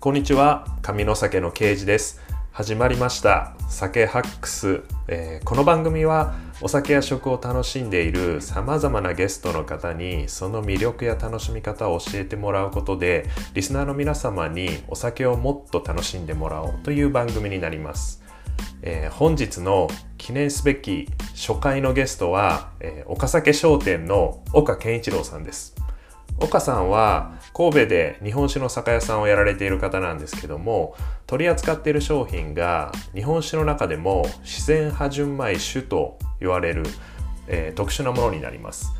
[0.00, 0.64] こんにちは。
[0.80, 2.22] 上の酒の刑事です。
[2.52, 3.52] 始まりました。
[3.68, 18.22] 酒ハックス、えー、この番組はお酒や食を楽しんでいるさまざまなゲストの方にその魅力や楽しみ方を教えてもらうことでリスナーの皆様にお酒をもっと楽しんでもらおうという番組になります、
[18.80, 25.74] えー、本日の記念すべき初回のゲストは、えー、岡酒商店の岡健一郎さんです。
[26.42, 30.94] 岡さんは神戸で日本酒の酒屋さんをやられている方なんですけども
[31.26, 36.84] 取り扱っている商品が日本酒の中でも自然派純米酒と言われる、
[37.48, 38.92] えー、特殊なものになります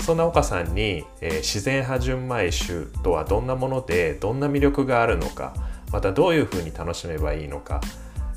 [0.00, 5.54] そんな岡さんに、えー、自然派純米酒とはどんなものでどんな魅力があるのか
[5.92, 7.80] またどういうふうに楽しめばいいのか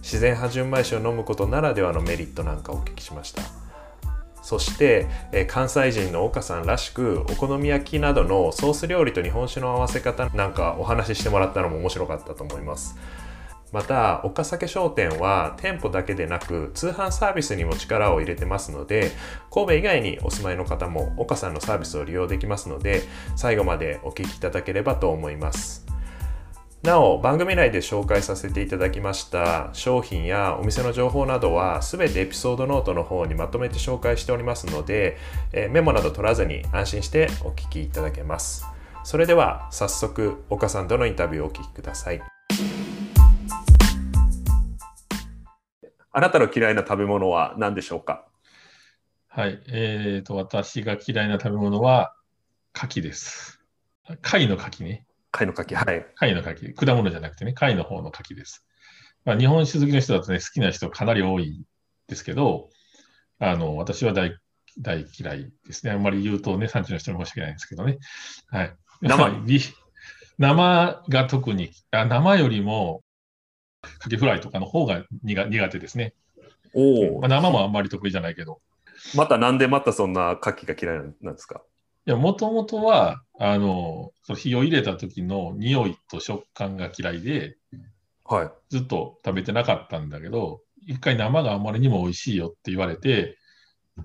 [0.02, 3.67] 自然派純米酒を飲むことならではのメリットなんかをお聞きしました。
[4.48, 12.96] そして、え関西人の岡さんらしくお好み焼きなどのソース料理と日本酒の合わせ方なんかお話ししてもらったのも面白かったと思います。
[13.74, 19.12] また岡酒商店は店舗だけでなく通販サービスにも力を入れてますので
[19.52, 23.02] 神戸以外にお住まいの方も岡さんのサービスを利用できますので
[23.36, 25.97] 最後までお聞きいただければと思います。
[26.84, 35.18] なお番組内で紹介させていただきました商品やお店の情報などは全てエピソードノートの方にまとめて紹介しておりますので、
[35.52, 38.66] えメモなど取らずに安心してお聞きいただけます
[39.04, 42.22] それでは早速岡さんとのインタビューをお聞きください
[46.12, 48.26] あなたの嫌いな食べ物は何でしょうか？
[49.28, 52.14] はい、えーと、私が嫌いな食べ物は
[52.74, 53.60] 牡蠣です。
[54.22, 55.07] 貝の牡蠣ね。
[55.38, 56.06] 貝の柿、はい。
[56.16, 56.74] 貝の柿。
[56.74, 58.66] 果物じゃなくてね、貝の方の柿です。
[59.26, 61.64] まあ、日本酒好きの人だとね、好きな人かなり多い
[62.08, 62.70] ですけど、
[63.40, 64.36] あの、私は大
[64.80, 65.92] 大嫌いですね。
[65.92, 67.98] あんまり言うとね、産地の人に申し訳ないんですけどね。
[68.50, 68.76] はい。
[69.02, 69.44] 生？
[70.40, 73.04] 生が特に、あ生よりも、
[74.00, 76.14] カキフライとかの方が苦手ですね。
[76.74, 78.62] おまあ、生もあんまり得意じゃないけど。
[79.16, 81.64] またなんでまたそんなカキが嫌いなんですか？
[82.08, 87.58] いや、もともとは、あの、その火を入れた時の匂いと食感が嫌いで、
[88.24, 88.52] はい。
[88.70, 93.38] ずっと食べてなかったんだけど、一回生があまりにも美味しいよって言われて、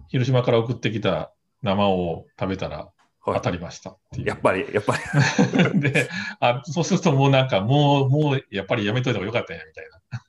[0.08, 2.88] 広島から送ってきた生を食べたら
[3.24, 3.96] 当たりました。
[4.18, 5.02] やっぱり、やっぱり。
[5.80, 6.08] で
[6.41, 10.22] あ、そうするともうなんか、もう、もう、やっぱりやめといた方がよかったんや、みたいな。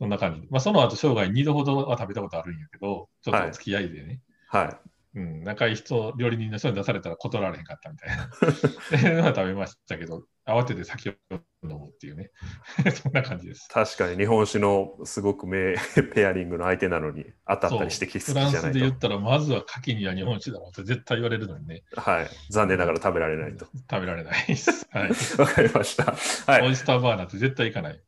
[0.00, 0.48] そんな感じ。
[0.50, 4.20] まあ、その後、生涯2度ほどは食べたことあるんやけど、ちょっと付き合いでね。
[4.48, 4.76] はい、はい
[5.16, 8.24] うん、仲いい人、料理人の人に出されたら断られへんかったみたいな。
[8.28, 8.28] っ
[8.90, 11.14] ていうのは食べましたけど、慌てて酒を
[11.64, 12.30] 飲むっていうね。
[12.94, 13.66] そんな感じです。
[13.72, 15.74] 確かに日本酒のすごく名
[16.14, 21.82] ペアリングの相手なのに当たったりしてきフランスで言ったら、まずは牡蠣には日本酒だろうって絶対言われるのにね。
[21.96, 22.28] はい。
[22.50, 23.64] 残念ながら食べられないと。
[23.90, 24.86] 食べられないです。
[24.92, 25.10] はい。
[25.38, 26.14] わかりました。
[26.52, 26.68] はい。
[26.68, 28.00] オイスターバーなんて絶対行かない。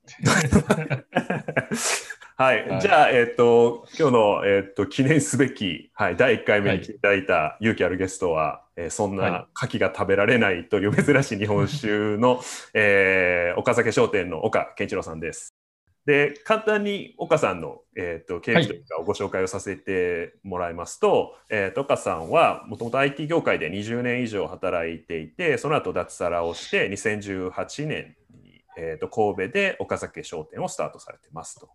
[2.40, 12.40] はい、はい、じゃあ、えっ、ー、と、今日の、えっ、ー、と、記念すべき、はい、第1回目に来ていただいた勇気あるゲストは、えー、そんな牡蠣が食べられないという珍しい日本酒の、
[12.74, 15.52] えー、岡酒商店の岡健一郎さんです。
[16.06, 28.14] で、簡単に岡さんの、えーと、経歴というかご紹介をさせてもらいますと、はい、えーと、岡さんはもともと IT 業界で20年以上働いていて、その後脱サラをして2018年
[28.78, 31.68] えー、と神戸で岡崎商店をスタートされてますと。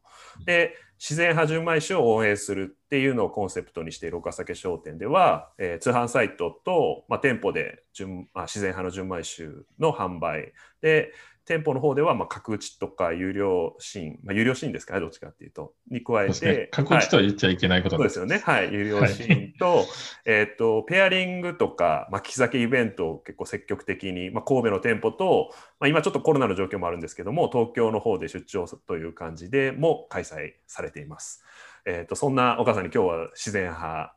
[0.46, 9.50] で自然派純米酒を応援するっていうのをコンセプトにしている岡崎商店では、えー、通販サイトと、まあ、店舗で純、まあ、自然派の純米酒
[9.80, 11.12] の販売で
[11.46, 14.94] 店舗の方では、まあ、角打ちとか有料シーン、まあ、有料シーンですか？
[14.94, 18.44] ね、どっちかっていうと、に加えて、ね、角打ちとは言っちゃいけないこと、はい、そうですよね。
[18.46, 19.86] はい、有料シーンと、はい、
[20.26, 25.50] えっ、と、ペアリングとか、まあ、利き酒イベントを結構積極的に、まあ、神戸の店舗と、
[25.80, 31.44] まあ、今ちょっとコロナの状況もあるんですけども、東京の方で出張という感じでも開催されています。
[31.86, 34.16] えっ、と、そんな岡さんに今日は自然派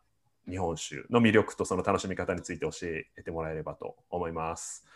[0.48, 2.70] 日本酒の魅力とその楽しみ方について教
[3.16, 4.86] えてもらえればと思います。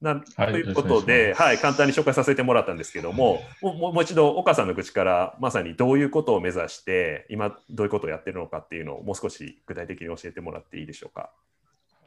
[0.00, 11.30] なということで、はい、簡単に紹介させてもらったんですけども、ももう一度、岡さんの口からまさにどういうことを目指して、今、どういうことをやってるのかっていうのを、もう少し具体的に教えてもらっていいでしょうか。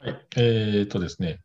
[0.00, 1.40] はい、えー、っとですね、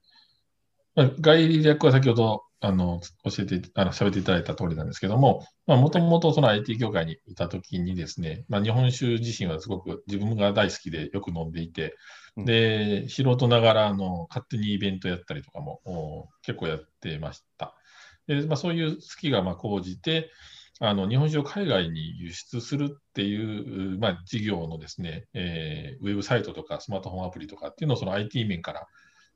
[0.96, 11.96] まあ、概略は先ほどあの教えて、あの喋っていただいた通りなんですけども、もともとその IT 業界にいたときにですね、まあ、日本酒自身はすごく自分が大好きでよく飲んでいて、
[12.38, 17.76] で、素人ながらあの勝手にイベントやったりとかも結構やってました。
[18.28, 20.32] でまあ、そういう好きがまあ講じて、
[20.80, 28.88] あの日本酒を海外に輸出するっていう、まあ、事業のですね、えー、ウェブサイトとかスマートフォンアプリとかっていうのをその IT 面から、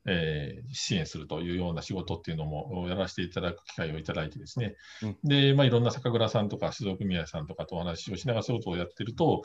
[0.07, 9.43] えー、支援するというような仕事っていうのもやらせていただく機会をいただいてですね、うん、で、まあ、いろんな酒蔵さんとか酒造組合さんとかとお話をしながらそういうことをやってると、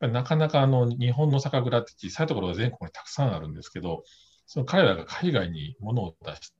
[0.00, 4.04] なかなかあの日本の酒蔵って小さいところが全国にたくさんあるんですけど、
[4.46, 6.52] その彼らが海外に物を出し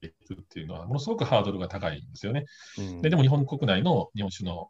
[0.00, 2.44] ていくっていうのは、ものすごくハードルが高いんですよね。
[2.78, 4.68] うん、ででも日本国内の日本酒の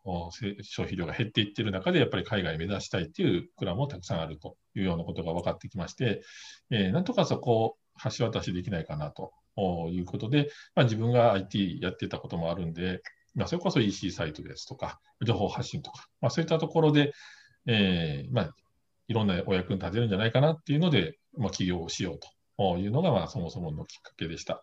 [0.63, 6.23] 消費量が減っていっている中で、やっぱり海外目指したいっていう蔵もたくさんあるというようなことが分かってきまして、
[6.71, 7.77] えー、なんとかそこを
[8.17, 9.33] 橋渡しできないかなと。
[9.57, 13.03] いうことで、まあ、自分が IT やってたこともあるんで、
[13.37, 17.13] まあ、それこそ EC サイトですとか、情報発信とか、まあ、そういったところで、
[17.67, 18.55] えーまあ、
[19.07, 22.29] いろんなお役に立てるんじゃないかなっていうので、まあ、起業をしようと。
[22.79, 24.63] いうのが、まあ、そもそものきっかけでした。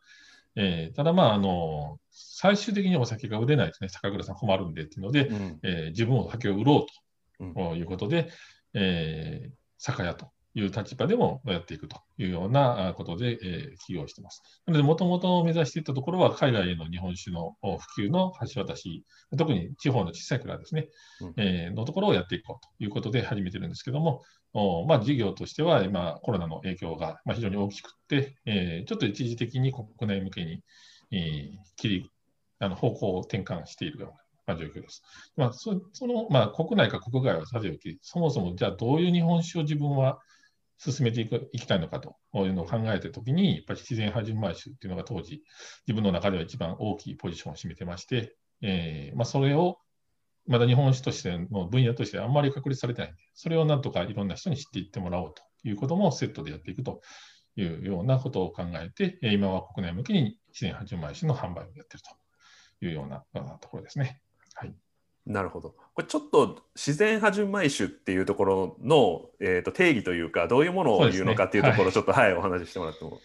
[0.55, 7.75] えー、ただ、まああの、最終的にお酒が売れないとね、酒蔵さん困るんでっていうので、うん、えー、自分を酒を売ろうと。
[7.75, 8.29] いうことで、うん、
[8.75, 14.43] えー、酒屋という立場でもやっていくというようなことで、えー、起業しています。
[14.65, 19.05] なので、もともと目指していたところは、海外への日本酒の普及の橋渡し、
[19.37, 20.89] 特に地方の小さい蔵ですね、
[21.21, 30.61] うん、えー、のところをやっていこうということで始めてるんですけども、おまあ、事業としては今、コロナの影響が非常に大きくて、えー、ちょっと一時的に国内向けに、
[31.11, 32.11] えー、切り
[32.59, 35.03] あの方向を転換しているようなまあ、状況です。
[35.37, 40.19] まあ、その、まあ、国内か国外はさておき、そもそもじゃあどういう日本酒を自分は
[40.83, 45.43] 進めていくいきたいのかというのを考えたときに、やっぱり自然派純米酒っていうのが当時、
[45.87, 49.77] 自分の中では一番大きいポジションを占めてまして、えーまあ、それを
[50.47, 57.01] まだ日本酒としての分野としてあんまり確立されてないんで、それをなんとかいろんな人に知っていってもらおうということもセットでやっていくと
[57.55, 61.87] いうようなことを考えて、今は国内向けに自然派純米酒の販売をやっている
[62.79, 63.23] というような
[63.59, 64.19] ところですね。
[64.55, 64.73] はい
[65.25, 65.75] なるほど。
[65.93, 73.19] これちょっと自然派純米酒っていうところの、えー、と定義というか、どういうものを言うのかっていうところ、ちょっと、はい、お話ししてもらっても。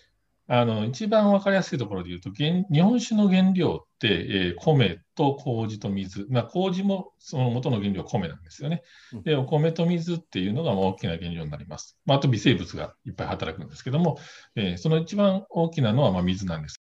[0.48, 8.82] あの一番分かりやすいところで言うと、日本酒の原料って、えー、米と麹と水、まあ、麹もその元の原料は米なんですよね。
[9.25, 11.99] で、お米と水っていうのが大きな原料になります。
[12.06, 14.19] まあ、あと微生物がいっぱい働くんですけども、
[14.54, 16.81] えー、その一番大きなのはまあ水なんです。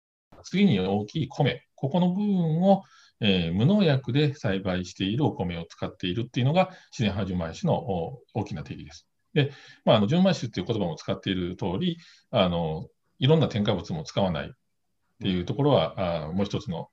[0.45, 2.83] 次に大きい米、ここの部分を
[3.21, 7.75] えー、無農薬で栽培しているお米を使っているっていうのが自然派純米酒の
[8.35, 9.07] 大きな定義です。
[9.35, 9.53] で、
[9.85, 11.99] まあ、あの純米酒っていう言葉も使っている通り、
[12.31, 12.89] あの
[13.19, 14.51] いろんな添加物も使わないっ
[15.23, 16.89] ていうところは、あもう一つの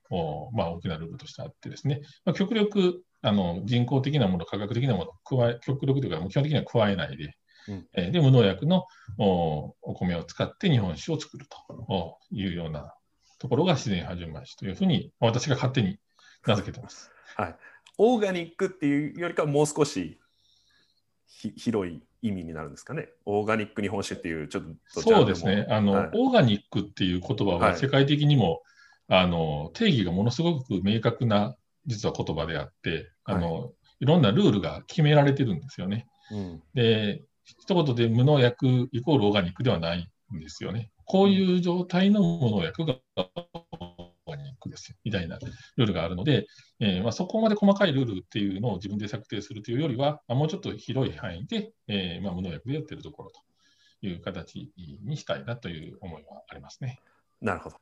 [0.54, 7.34] まあ、大きなルールとしてあってですね、まあ、極力あの人工的なもの、科学的なものを加え、極力というか、基本的には加えないで、
[7.70, 8.86] うん、えー、で無農薬の
[9.18, 12.94] お米を使って日本酒を作るというような
[13.40, 15.98] ところが自然派純米酒というふうに、私が勝手に
[16.46, 17.12] 名付けてます。
[17.36, 17.56] はい。
[17.98, 20.20] オーガニックっていうよりかはもう少し
[21.56, 23.10] 広い意味になるんですかね。
[23.26, 24.64] オーガニック日本酒っていうちょっ
[24.94, 25.66] とそうですね。
[25.70, 28.62] あの、はい、オーガニックっていう言葉は世界的にも、
[29.08, 31.56] はい、あの定義がものすごく明確な
[31.86, 36.08] 実は言葉であって、あの、はい、いろんなルールが決められてるんですよね。
[36.32, 40.92] うん、で、一言で無農薬イコールオーガニックではないんですよね。
[41.06, 42.96] こういう状態の無農薬が
[44.68, 45.40] クですみたいな
[45.78, 46.48] ルールがあるので、
[46.80, 53.40] えー、まあ、そこまで細かいルールっていうのを自分で策定するというよりは、まあ、もうちょっと広い範囲で、えー、まあ、無農薬でやってるところと
[54.06, 54.72] いう形
[55.04, 57.00] にしたいなという思いはありますね。
[57.42, 57.78] なるほど。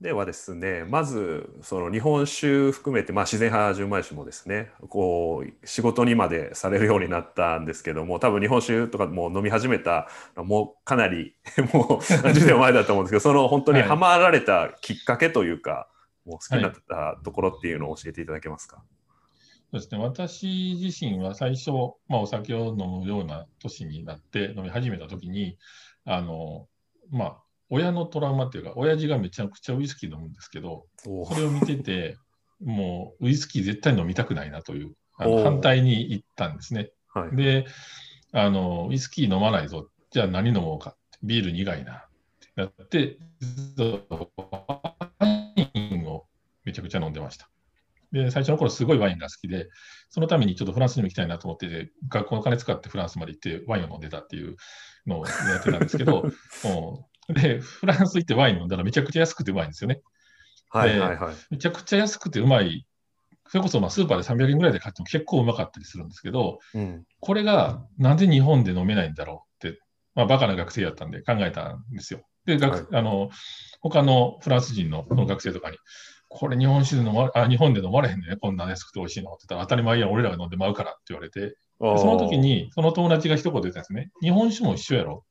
[0.00, 11.34] ではですねまずその日本酒含めて、まあ、自然派純米酒もですねこう仕事にまでされるようになったんですけども多分日本酒とかも飲み始めたもうかなり
[11.72, 15.88] もう何十年前だと思うんですけどその本当にはまられたきっかけというか、
[16.28, 18.84] もう好きになったところっていうのを教えていただけますか？
[19.70, 21.72] そうですね、私自身は最初、
[22.08, 25.58] まあ、お酒を飲むような年になって飲み始めたときに、
[26.04, 26.68] あの
[27.10, 27.36] まあ、
[27.68, 32.16] 親のトラウマっていうか、親父がめちゃくちゃウイスキー飲むんですけど、それを見てて、
[32.64, 36.90] もうウイスキー絶対飲みたくないなという、反対に行ったんですね。
[37.12, 37.66] はい、で
[38.32, 41.92] あの、ウイスキー飲まないぞ、じゃあ何飲もうか、ビール苦いな。
[41.92, 42.00] っ
[42.40, 43.18] てなって、
[46.68, 47.48] めちゃくちゃ飲んでました。
[48.12, 49.68] で、最初の頃すごいワインが好きで、
[50.10, 54.56] そのためにちょっとフランスにも行きたいなと思って、学校の金使ってフランスまで行ってワインを飲んでたっていう
[55.06, 56.30] のをやってたんですけど、
[57.28, 60.00] で、フランス行ってワイン飲んだらめちゃくちゃ安くてうまいんですよね。
[60.70, 61.34] はいはいはい。
[61.50, 62.86] めちゃくちゃ安くてうまい。
[63.48, 69.80] それこそまあスーパーで300円ぐらいで買っても結構うまかったりするんですけど、うん、これがなんで日本で飲めないんだろうって、
[70.14, 72.20] まあ、バカな学生やったんで考えたんですよ。
[72.44, 73.30] で、学、はい、あの
[73.80, 75.78] 他のフランス人の学生とかに、
[76.28, 78.36] これ日本酒で飲まあ日本で飲まれへんね。
[78.40, 79.32] こんな安くて美味しいの。
[79.32, 84.10] って言ったら当たり前や俺らが飲んでまうからって言われて、その時にその友達が一言言ったんですね。
[84.20, 85.24] 日本酒も一緒やろ。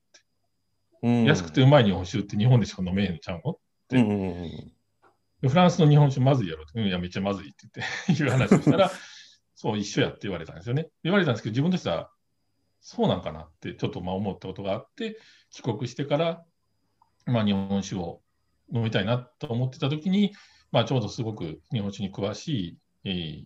[1.03, 1.23] うん。
[1.25, 3.59] 安くてうまい日本酒って日本でしか飲めへんちゃうの？
[3.91, 4.71] うんうんうん
[5.41, 8.91] でフランスの日本酒まずいやろって、うん、いや、めっちゃまずいって言って いう話をしたら、
[9.53, 10.89] そう、一緒やって言われたんですよね。
[11.03, 12.09] 言われたんですけど、自分としては、
[12.81, 15.19] そうなんかなってちょっとまあ思ったことがあって、
[15.51, 16.45] 帰国してから、
[17.25, 18.21] まあ、日本酒を
[18.73, 20.33] 飲みたいなと思ってた時に、
[20.71, 23.45] まあ、ちょうどすごく日本酒に詳しい、えー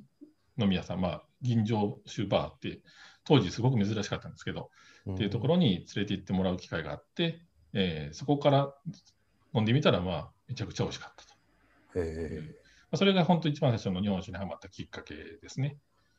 [0.57, 2.81] 飲み屋さん、まあ、銀醸酒バーって、
[3.23, 4.69] 当時すごく珍しかったんですけど、
[5.07, 7.41] うんっていうところに連れて行ってもらう機会があって、
[7.73, 8.73] えーそこから
[9.55, 11.33] 飲んでみたら、まあ、めちゃくちゃ美味しかったと。
[11.95, 12.41] へ
[12.91, 15.77] まあそれが本当一番最初の日本酒にハマったきっかけですね。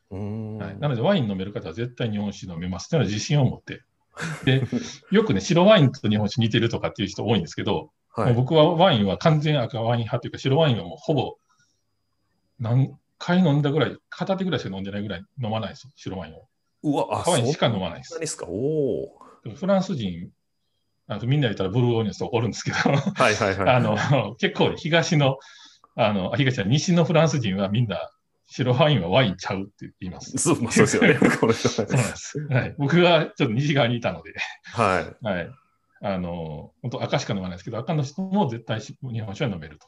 [0.09, 3.81] はい、なので、ワイン飲める方は絶対日本酒飲めますというのは自信を持って。
[4.45, 4.63] で、
[5.11, 11.37] よくね、白ワインと日本酒似てるとかっていう人多いんですけど、はい僕はワインは完全赤ワイン派というか、白ワインはもうほぼ
[12.59, 16.47] 何回飲んだぐらい、片手ぐらいしか飲んでないぐらい飲まないですよ、白ワインを。
[16.83, 18.19] うわ、あ、赤ワインしか飲まないです。
[18.19, 19.17] ですかお
[19.55, 20.29] フランス人、
[21.07, 23.69] あのみんな言ったらブルーオーニュンスおるんですけど、はいはいはい。
[23.75, 25.37] あの結構東の、
[25.95, 28.09] あのあ東は西のフランス人はみんな
[28.47, 30.37] 白ワインはワインちゃうって言います。
[30.37, 31.15] そう、まあ、そうですよね。
[31.19, 32.39] そうなんです。
[32.47, 35.25] はい、僕はちょっと西側にいたので、はい。
[35.25, 35.49] はい、
[36.03, 39.87] あの本当赤しか飲まないですけど、赤の人も絶対し日本酒は飲めると。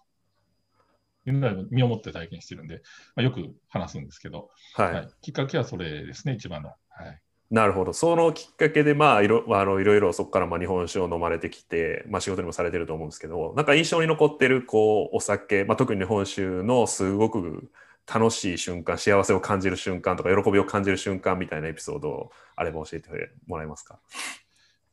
[1.27, 2.81] いうのは身をもって体験してるんで、
[3.15, 4.93] まあ、よく話すんですけど、はい。
[4.93, 6.69] はい、きっかけはそれですね、一番の。
[6.69, 7.19] はい
[7.51, 7.93] なるほど。
[7.93, 17.69] そのきっかけで、まあ、いろあのいろいろそこからまあ日本酒を飲まれてきて、まあ、仕事にもされてると思うんですけど、なんか印象に残ってるこうお酒、まあ、特に日本酒のすごく
[18.11, 23.09] 楽しい瞬間、幸せを感じる瞬間とか、喜びを感じる瞬間みたいなエピソードをあれば教えて
[23.45, 23.99] もらえますか？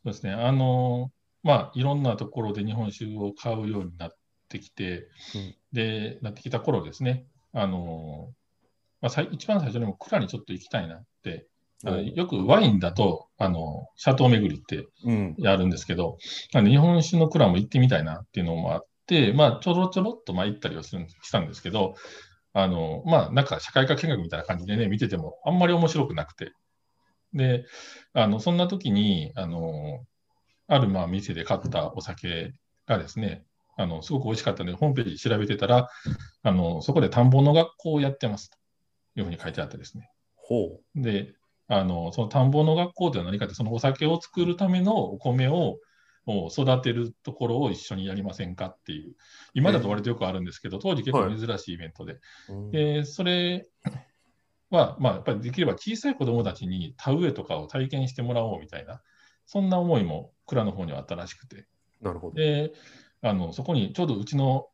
[0.05, 1.11] そうですね、あの
[1.43, 4.11] まあ、いろんなところで日本酒を買うようになっ
[4.49, 8.29] てきて、うんで、なってきた頃ですね、あの
[9.01, 11.47] まあ、一番最初にも蔵にちょっと行きたいなって、
[11.85, 15.35] あのよくワインだと、あのシャトー巡りってうん。
[15.39, 16.19] やるんですけど、
[16.55, 21.95] あの日本酒の蔵も行ってみたいなっていうのもあって、まあ、ちょろちょろっとまあ行ったりはするんしたんですけど、
[22.53, 26.53] あのまあ、なんか社会科見学みたいな感じでね、見ててもあんまり面白くなくて。
[27.35, 27.67] で、
[28.13, 30.05] あのそんな時に、あの
[30.69, 32.55] あるまあ店で買ったお酒
[32.87, 33.45] がですね、
[33.77, 35.89] あのすごく美味しかったので、ホームページ調べてたら、
[36.43, 38.57] あのそこで田んぼの学校をやってますと
[39.17, 40.11] いうふうに書いてあってですね。
[40.35, 41.35] ほで、
[41.69, 45.79] あのその田んぼの学校というのは何かって、そのお酒を作るためのお米を
[46.25, 49.15] を育てるところを一緒にやりませんかっていう、
[49.55, 52.53] 今だと割とよくあるんですけど、当時結構珍しいイベントで、う。
[52.55, 53.67] うんでそれ
[54.73, 59.03] は、まあ、やっぱりできれば小さい子どもたちに田植えとかを体験してもらおうみたいな、
[59.47, 61.67] そんな思いも蔵の方にはあったらしくて、
[62.01, 62.35] なるほど。
[62.35, 62.73] で
[63.21, 64.67] あのそこにちょうどうちの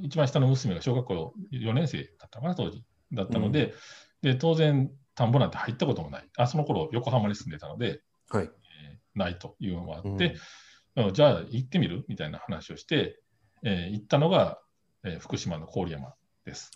[0.00, 2.82] 一番下の娘が小学校4年生だったのかな、当時。
[3.12, 3.74] だったので、
[4.22, 6.28] で当然、田んぼなんて入ったこともない。
[6.38, 8.44] あその頃横浜に住んでたので、はい。
[8.44, 8.48] えー
[9.14, 10.08] ないというのがあって、
[10.96, 12.04] うんうんじゃあ行ってみる？
[12.08, 13.20] みたいな話をして、
[13.62, 14.58] えー行ったのが、
[15.04, 16.14] えー福島の郡山
[16.46, 16.70] です。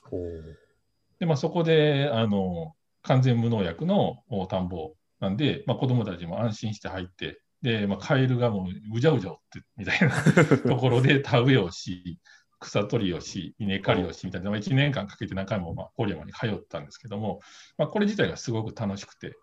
[1.18, 10.10] で、まあ、そこであの完全無農薬のお田んぼなんで、まあ、子どもたちも安心して入って、で、まあ、カエルがもううじゃうじゃってみたいな
[10.66, 12.18] ところで田植えをし、
[12.58, 17.40] 草取りをし、稲刈りをしみたいな、まあ1年間かけて何回もまあ郡山に通ったんですけども、
[17.78, 19.34] まあ、これ自体がすごく楽しくて、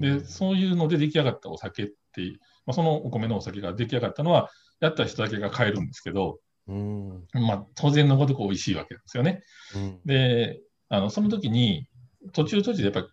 [0.00, 2.22] で、そういうので出来上がったお酒って、
[2.66, 7.10] まあ、そのお米のお酒が出来上がったのは、やった人だけが買えるんですけど、うん。
[7.10, 9.42] うんまあ、当然のごとく美味しいわけですよね。
[9.74, 11.86] うんで、あのその時に、
[12.32, 13.06] 途中途中でやっぱり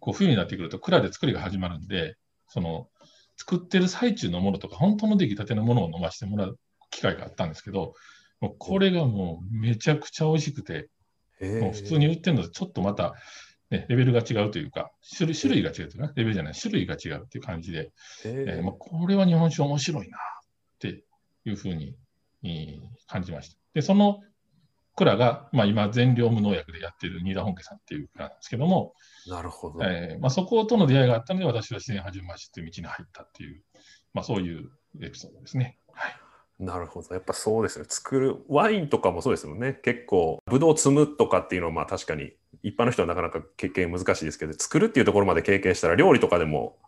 [0.00, 2.16] こう冬になってくると蔵で作りが始まるんで、
[2.48, 2.88] その
[3.36, 6.58] 作ってる最中のものとか、本当の出来たてのものを飲ませてもらう
[6.90, 7.94] 機会があったんですけど、
[8.40, 10.88] もうこれがもうめちゃくちゃ美味しくて、
[11.40, 13.14] へもう普通に売ってるのとちょっとまた、
[13.70, 17.90] ね、レベルが違うというか、種類種類が違うというか、レベルじゃない、種類が違うっていう感じで、
[18.24, 20.20] ええーまあ、これは日本酒面白いなっ
[20.78, 21.04] て
[21.44, 21.94] いうふうに、
[22.44, 23.58] えー感じました。
[23.74, 24.20] で、その
[24.96, 28.94] 蔵が、まあ、今、全量無農薬でやっている新田本家さんっていう蔵なんですけども、
[29.26, 29.84] なるほど。
[29.84, 33.62] えーまあ、そことの出会いがあったので、私は自然派純米酒という道に入ったっていう、
[34.12, 34.70] まあ、そういう
[35.00, 35.78] エピソードですね。
[35.92, 36.14] はい、
[36.64, 37.14] なるほど。
[37.14, 37.84] やっぱそうですね。
[37.88, 39.74] 作る、ワインとかもそうですよね。
[39.82, 42.32] 結構、ブドウを摘むとかっていうのは、まあ確かに、
[42.62, 46.78] 一般の人はなかなか経験難しいですけど、作るっていうところまで経験したら、料理とかでも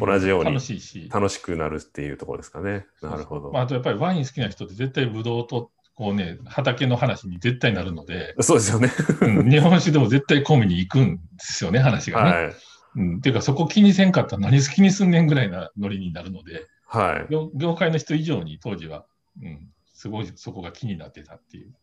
[0.00, 2.86] 同じように楽しいし、楽しくなるっていうところですかね。
[3.00, 3.50] なるほど。
[3.50, 8.88] まあ、あとやっぱりワイン好きな人って絶対ブドウとこうね、畑の話に絶対なるので、そうですよね。
[9.20, 12.30] うん 日本酒でも絶対込みに行くんですよね、話がね。
[12.30, 12.54] はい。
[12.94, 17.32] うん、っていうか、そこ気にせんかったら何好きにすんねんぐらいなノリになるので、はい。
[17.32, 19.06] 業業界の人以上に当時は、
[19.42, 21.74] うん、すごいそこが気になってたっていう。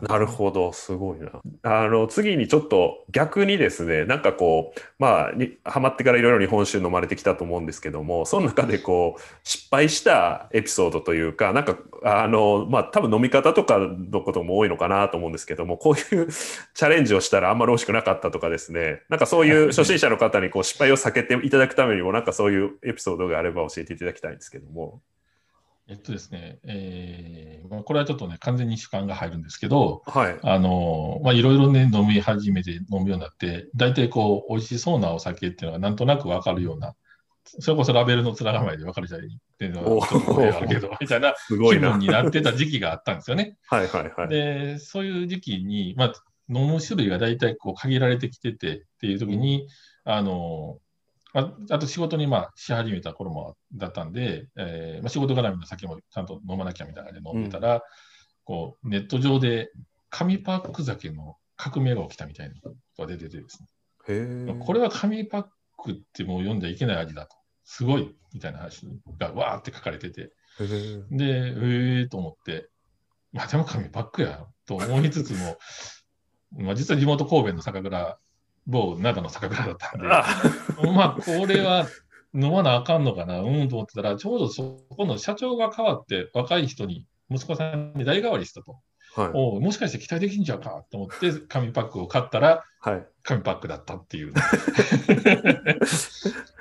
[0.00, 1.30] なるほど、すごいな。
[1.62, 25.02] あの、次にちょっと逆にですね、なんかこう、まあ、にハマってからいろいろ日本酒飲まれてきたと思うんですけども、その中でこう、失敗したエピソードというか、なんか、あの、まあ、多分飲み方とかのことも多いのかなと思うんですけども、こういう チャレンジをしたらあんまり美味しくなかったとかですね、なんかそういう初心者の方にこう失敗を避けていただくためにも、なんかそういうエピソードがあれば教えていただきたいんですけども。
[25.86, 30.38] えっとですね、えーまあ、これはちょっとね、完全に主観が入るんですけど、はい。
[30.42, 36.94] あの、まあ、いろいろね、飲み始めて飲むようになって、大体こう、美味しそうなお酒っていうのがなんとなくわかるような、
[37.44, 39.26] それこそラベルの面構えで分かるじゃない？
[39.26, 41.88] っていうのおはちょっと声あるけど、 みたいなすごいな。
[41.88, 43.58] 気分になってた時期があったんですよね。
[43.68, 44.28] はいはいはい。
[44.30, 46.12] で、そういう時期に、まあ、
[46.48, 49.68] 飲む種類が大体こう限られてきててっていう時に、
[50.04, 50.78] あの、
[51.34, 57.82] ああと仕事にまあし始めた頃もだったんで、えーまあ、仕事絡みの酒もちゃんと飲まなきゃみたいな感じで飲んでたら、
[58.44, 59.70] こうネット上で
[60.10, 63.68] 紙パック酒の革命が起きたみたいなことが出ててですね。
[64.60, 68.86] これは紙パックってもう読んじゃいけない味だと、すごいみたいな話
[69.18, 70.32] がわーって書かれてて。
[71.10, 72.68] で、えーと思って、
[73.32, 75.58] まあでも紙パックやと思いつつも、
[76.64, 78.18] まあ実は地元神戸の酒蔵、
[78.66, 80.24] 某灘の酒蔵だったんで、あ
[80.94, 81.86] まあこれは
[82.34, 88.78] 飲まなあかんのかな、うんと思ってたら、ちょうどそこの社長が変わって若い人に、息子さんに代替わりしたと。
[89.14, 89.30] はい。
[89.32, 93.06] おうもしかして期待できんじゃうかと思って紙パックを買ったら、はい。
[93.22, 94.32] 紙パックだったっていう。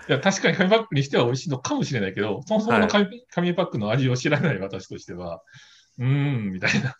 [0.07, 5.41] いや確かに紙パックにしては美味しいのかもしれないけど、そもそもの紙,、紙パックの味を知らない私としては、
[5.97, 6.95] うーん、みたいな。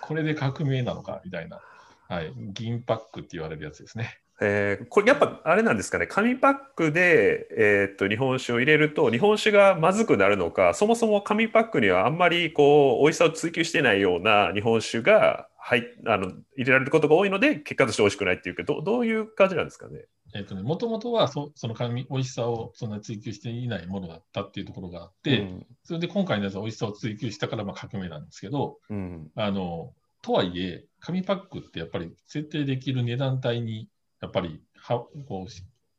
[0.00, 1.60] これで革命なのか、みたいな。
[2.08, 2.32] はい。
[2.52, 4.20] 銀パックって言われるやつですね。
[4.40, 20.04] えーこれやっぱあれなんですかね紙パックで、えーっと日本酒を入れると日本酒がまずくなるのかそもそも紙パックにはあんまりこう美味しさを追求してないような日本酒が入あの入れられることが多いので結果として美味しくないっていうけどどどういう感じなんですかね？
[20.34, 25.48] えっ、とね、もともとはそその紙、美味しさをそんなに追求していないものだったっていうところがあって、
[25.84, 29.30] それで今回のやつは美味しさを追求したからまあ革命なんですけど、うんうん。
[29.36, 33.88] あの、とはいえ、紙パックってやっぱり設定できる値段帯に、
[34.26, 35.50] やっぱりはこう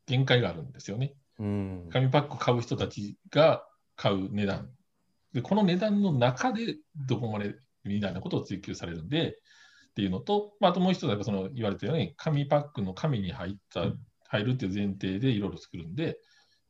[0.05, 1.13] 限界があるんですよね。
[1.39, 3.63] うん紙パック買う人たちが
[3.95, 4.69] 買う値段。
[5.33, 9.33] で、この値段の中でどこまでみたいなことを追求されるんで、っ
[9.95, 13.85] ていうのと、まあ、あともう一つはその言われたように、紙パックの紙に入った、
[14.27, 16.19] 入るっていう前提でいろいろ作るんで、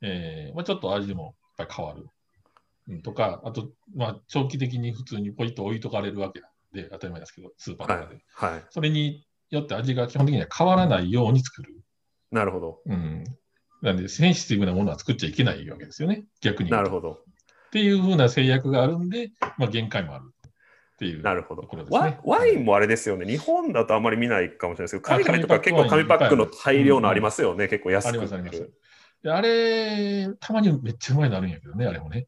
[0.02, 2.08] えーまあ、ちょっと味もやっぱり変わる。
[2.90, 8.22] うん、とか、あと、まあ、長期的に普通にポイッと置いとかれるわけなんで、当たり前ですけど、スーパーとかで。
[8.34, 11.76] はいそれによって味が基本的には変わらないように作る。
[12.32, 13.24] なるほどうん。
[13.82, 16.72] なんで、センシティブなものは作っちゃいけないわけですよね、逆に。
[16.72, 17.12] なるほど
[17.68, 22.18] っていうふうな制約があるんで、まあ、限界もあるっていうなるほどワ。
[22.24, 28.72] ワインもあれですよね日本だとあんまり見ないかもしれないですけど海外とかあ結構紙パックの大量のありまますよね結構安くあります、あります。
[29.24, 32.28] であれ、たまにめっちゃうまいなるんやけどね、あれもね。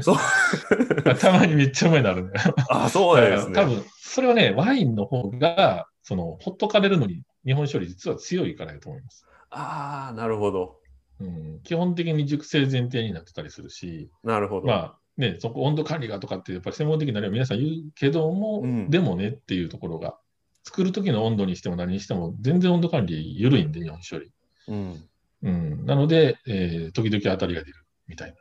[0.00, 0.16] そう
[1.18, 2.54] たまにめっちゃうまいなるんだよ。
[2.68, 9.24] あそうなんですね多分、それはね、ワインの方が、その、ほっとかれるのに、日本酒より実は強いからだと思います。
[9.48, 10.80] ああなるほど。
[11.20, 18.90] うん、基本的に熟成前提になってたりするし、なるほど、まあね、そこ温度管理がとかって、やっぱり専門的なのは皆さん言うけども、うん。
[18.90, 20.18] でもねっていうところが、
[20.64, 24.32] 作る時の温度にしても何にしても、全然温度管理緩いんで、日本酒より。
[24.66, 25.08] うん、
[25.42, 28.34] うん、なので、えー時々当たりが出るみたい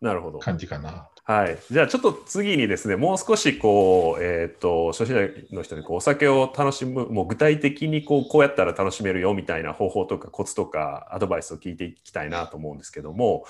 [0.00, 0.38] なるほど。
[0.38, 1.10] な感じかな。
[1.24, 13.44] はい、じゃあちょっと次にですねもう少しこう、えー、と初心者の人にこうお酒を楽しむもう具体的にこうこうやったら楽しめるよみたいな方法とかコツとかアドバイスを聞いていきたいなと思うんですけども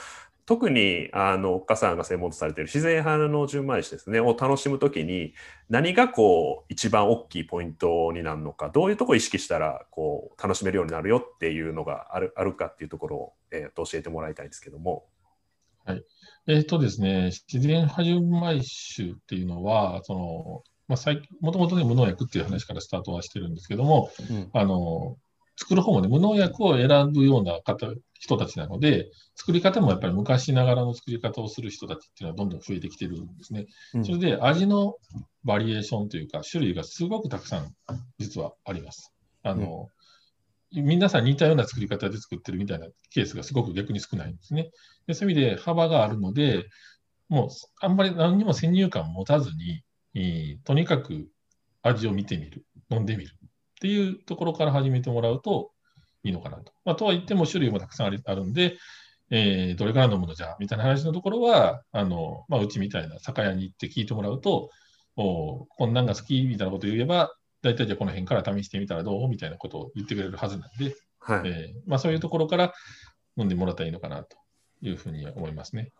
[0.46, 5.32] 特にあの岡さんが専門とされている自然派の純米酒ですねを楽しむ時に
[5.68, 15.04] 何がこう一番大きいポイントになるのかどういうとこ意識したらこう楽しめるようになるよっていうのがあるあるかっていうところを、えー、と教えてもらいたいんですけども。
[15.84, 16.04] はい
[16.50, 24.10] えっ、とですね、自然派純米酒っていうのは、その、まあ、最近、もともとね、無農薬っていう話からスタートはしてるんですけども、
[24.52, 25.16] あの、
[25.56, 33.66] 作る方もね、無農薬を選ぶような方、人たちなので、作り方もやっぱり昔ながらの作り方をする人たちっていうのはどんどん増えてきてるんですね。
[33.94, 34.96] うんそれで味の
[35.44, 37.74] バリエーションというか、種類がすごくたくさん
[38.18, 39.12] 実はあります。
[39.42, 39.88] あの、
[40.72, 44.70] 皆さん似たような作り方で作ってるみたいなケースがすごく逆に少ないんですね。
[45.06, 46.66] でそういう意味で幅があるので、
[47.28, 47.48] もう
[47.80, 49.82] あんまり何にも先入観を持たずに、
[50.14, 51.28] えーとにかく
[51.82, 53.48] 味を見てみる、飲んでみるっ
[53.80, 55.70] ていうところから始めてもらうと
[56.22, 56.72] いいのかなと。
[56.84, 58.76] まあ、とは言っても種類もたくさんありあるんで、
[59.30, 64.70] えーどれから飲むのじゃみたいな話のところは、あのまあ、うちみたいな酒屋に行って聞いてもらうと、
[65.16, 71.42] おこんなんが好きみたいなことを言えば、大体じゃあこの辺から試してみたらどうみたいなことを言ってくれるはずなんで、はい。
[71.44, 72.72] えーまあ、そういうところから
[73.36, 74.36] 飲んでもらったらいいのかなと
[74.80, 75.92] いうふうには思いますね。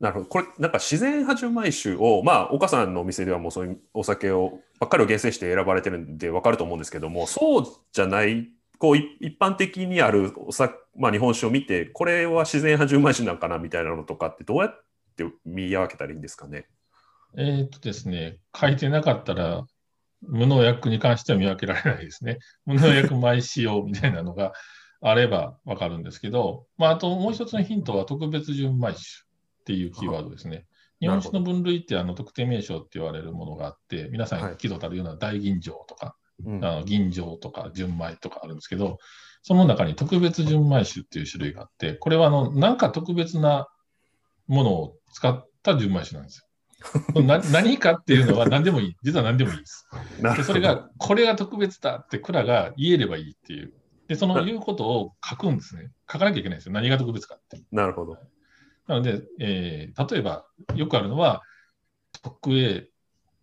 [0.00, 0.26] なるほど。
[0.26, 14.84] これ、なんか自然派純米酒を、まあ、岡さんのお店ではもうそういうお酒を、ばっかりを厳選して選ばれてるんで分かると思うんですけども、そうじゃない、こう、い一般的にあるお酒、まあ、日本酒を見て、これは自然派純米酒なんかなみたいなのとかって、どうやっ
[15.16, 16.68] て見分けたらいいんですかね？
[17.36, 19.66] えーっとですね、書いてなかったら、
[20.22, 22.38] 無農薬に関しては見分けられないですね。
[22.66, 24.52] 無農薬米使用みたいなのが
[25.00, 29.02] あればわかるんですけど、まあ、あともう一つのヒントは特別純米酒
[29.60, 30.66] っていうキーワードですね。
[31.00, 38.98] 日本酒の分類ってあの特定名称って言われるものがあって、皆さんはい聞いたことあるような大吟醸とか、うんあの吟醸とか純米とかあるんですけど、
[39.42, 43.68] その中に特別純米酒っていう種類があって、これはあのなんか特別な
[44.48, 46.47] ものを使った純米酒なんですよ。
[47.26, 48.96] な何かっていうのは何でもいい。
[49.02, 49.88] 実は何でもいいです。
[50.36, 53.72] でそれが、これが特別だって蔵が言えればいいっていう。
[54.06, 55.90] で、その言うことを書くんですね。
[56.10, 56.72] 書かなきゃいけないんですよ。
[56.72, 57.60] 何が特別かって。
[57.72, 58.18] なるほど。
[58.86, 61.42] なので、えー例えば、よくあるのは、
[62.22, 62.88] 特 A、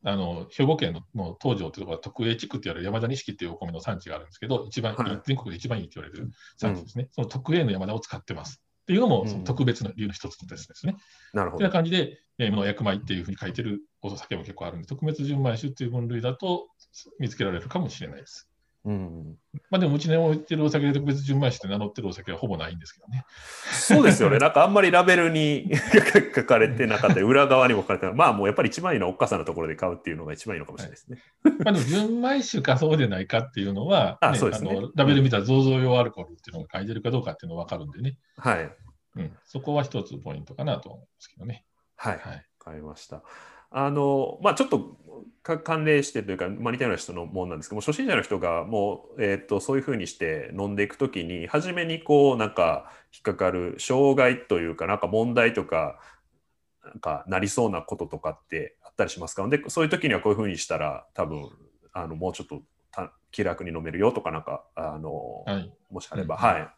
[0.03, 7.09] あの兵庫県のの東条っていうところは特 A 地区って言われる山田錦っていうお米の産地があるんですけど、一番はい全国で一番いいって言われる産地ですね。
[7.11, 8.61] その特 A の山田を使ってます。
[8.85, 10.95] っていうのも、その特別な理由の一つですね。
[11.33, 11.71] なるほどという。
[11.71, 16.67] 感じで、えー、無農薬米っていうふうに書いてるお酒も結構あるんで、特別純米酒っていう分類だと
[17.19, 18.47] 見つけられるかもしれないです。
[18.85, 19.35] うん、
[19.71, 23.25] まあでも、うちに置いてるお酒で特別純米酒って名乗ってるお酒はほぼないんですけどね。
[23.71, 24.37] そうですよね。
[24.37, 25.71] なんかあんまりラベルに
[26.35, 28.11] 書かれてなかったり、裏側にも書かれて。
[28.11, 31.17] まあもうやっぱり一番いいのはおっかさんのところで買うっていうのが一番いいのかもしれないですね。
[31.43, 38.19] まあでも、純米酒かそうでないかっていうのは、あそうですねのラベル見たら醸造用アルコールっていうのが書いてるかどうかっていうのが分かるんでね。
[38.37, 38.71] はい。
[39.15, 41.65] うん、そこは一つポイントかなと思うんですけどね。
[41.95, 42.19] はい。
[42.19, 42.35] はい。
[42.35, 43.23] わかりました。
[43.77, 44.97] あの、まあちょっと
[45.43, 55.99] か関連してというか、まあ、似たような人のもんなんですけども、初心者の人がもう、えっと、そういうふうにして飲んでいくときに、初めにこう、なんか引っかかる障害というか、なんか問題とか、
[56.83, 59.47] なんかなりそうなこととかってあったりしますか？
[59.49, 61.49] で、そういう時にはこういうふうにしたら、多分、
[61.93, 62.61] あの、もうちょっと
[62.91, 65.73] た気楽に飲めるよとか、なんか、あの、はい。
[65.91, 66.69] もしあれば、うんはい。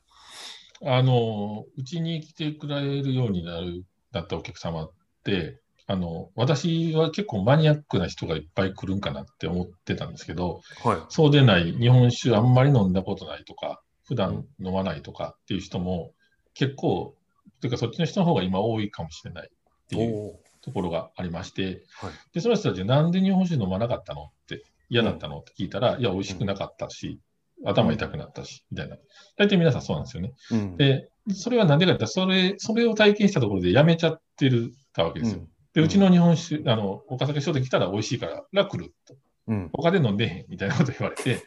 [0.89, 4.91] あの、うちに来てくれるようになる、だったお客様っ
[5.23, 10.97] て、あの、私は結構マニアックな人がいっぱい来るんかなって思ってたんですけど、はい。
[11.07, 16.13] そうでない、日本酒あんまり飲んだことないとか、普段飲まないとかっていう人も
[16.53, 17.15] 結構、
[17.61, 22.11] というかそっちの人の方が今多いかもしれないっていうところがありまして、はい。
[22.33, 24.23] で、その人たちなんで日本酒飲まなかったの？
[24.23, 25.39] って、嫌だったの？
[25.39, 27.19] って聞いたら、いや、美味しくなかったし、
[27.65, 28.97] 頭痛くなったし、みたいな。
[29.37, 30.33] 大体皆さんそうなんですよね。
[30.51, 30.75] うん。
[30.75, 35.47] で、それはなんでかってそれ、それを体験したところでやめちゃってるたわけですよ。
[35.77, 39.15] で、うちの日本酒、あの、岡崎商店来たら美味しいから、が来ると。
[39.45, 39.69] うん。
[39.71, 41.43] 他で飲んでへんみたいなこと言われて、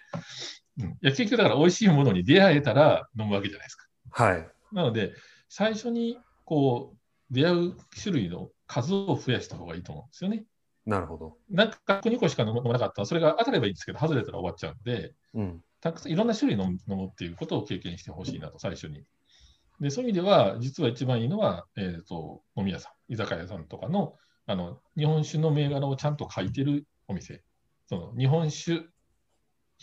[0.79, 3.89] うん、いや、結局だから美味しいものに出会えたら飲むわけじゃないですか。
[4.13, 4.49] はい。
[4.71, 5.15] なので、
[5.49, 10.45] 最初に、こう、出会う種類の数を増やした方がいいと思うんですよね。
[10.87, 11.37] なるほど。
[11.51, 15.65] なんか2個しか飲まなかったら、それが当たればいいんですけど、外れたら終わっちゃうんで、うん。
[15.81, 19.03] たくさんいろんな種類飲むっていうことを経験してほしいなと、最初に。
[19.81, 24.15] で、そういう意味では、実は一番いいのは、えっ、と、飲み屋さん、居酒屋さんとかの、
[24.47, 27.43] あの、日本酒の銘柄をちゃんと書いてるお店。
[27.89, 28.73] その、日本酒、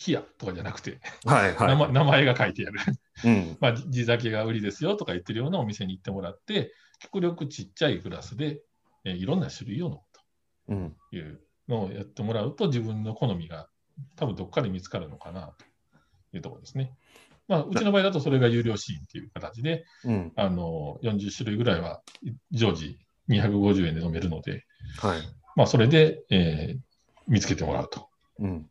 [0.08, 1.56] 冷やとかじゃなくて、はい。
[1.56, 1.68] はい。
[1.70, 2.80] 名前名前が書いてある。
[3.26, 3.58] うん。
[3.62, 8.62] まあ、地酒が売りですよとか言ってるようなお店に行ってもらって、極力ちっちゃいグラスで、
[9.04, 10.00] えーいろんな種類を飲む
[10.68, 10.96] うん。
[11.10, 13.70] というのをやってもらうと、自分の好みが
[14.16, 15.66] 多分どっかで見つかるのかなと
[16.36, 16.94] いうところですね。
[17.48, 20.32] まあ、うちの場合だとそれが有料シーンっていう形で、うん。
[20.36, 22.02] あの40種類ぐらいは
[22.52, 24.66] 常時250円で飲めるので、
[25.00, 25.20] はい。
[25.56, 26.80] まあ、それで、えー
[27.30, 28.08] 見つけてもらうと
[28.40, 28.70] うん。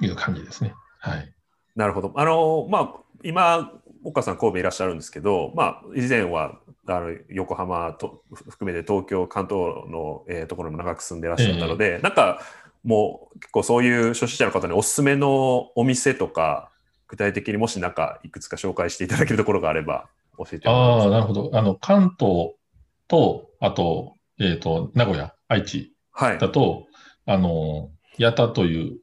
[0.00, 0.74] いう感じですね。
[0.98, 1.32] はい。
[1.76, 2.12] なるほど。
[2.16, 6.58] あの、まあ、今、岡さん神戸いらっしゃるんですけど、まあ、以前は、
[6.88, 12.40] あの横浜と含めて東京、関東の、えーところにも長く住んでいらっしゃったので、なんか、
[12.82, 16.72] もう結構そういう初心者の方におすすめのお店とか、
[17.08, 21.50] 具体的にもしなんかいくつか紹介していただけるところがあれば教えてもらえああ、ますなるほど。
[21.54, 22.54] あの、関東
[23.08, 26.38] と、あと、えっ、と、名古屋、愛知はい。
[26.38, 26.86] だと、
[27.26, 28.98] あの、八田という、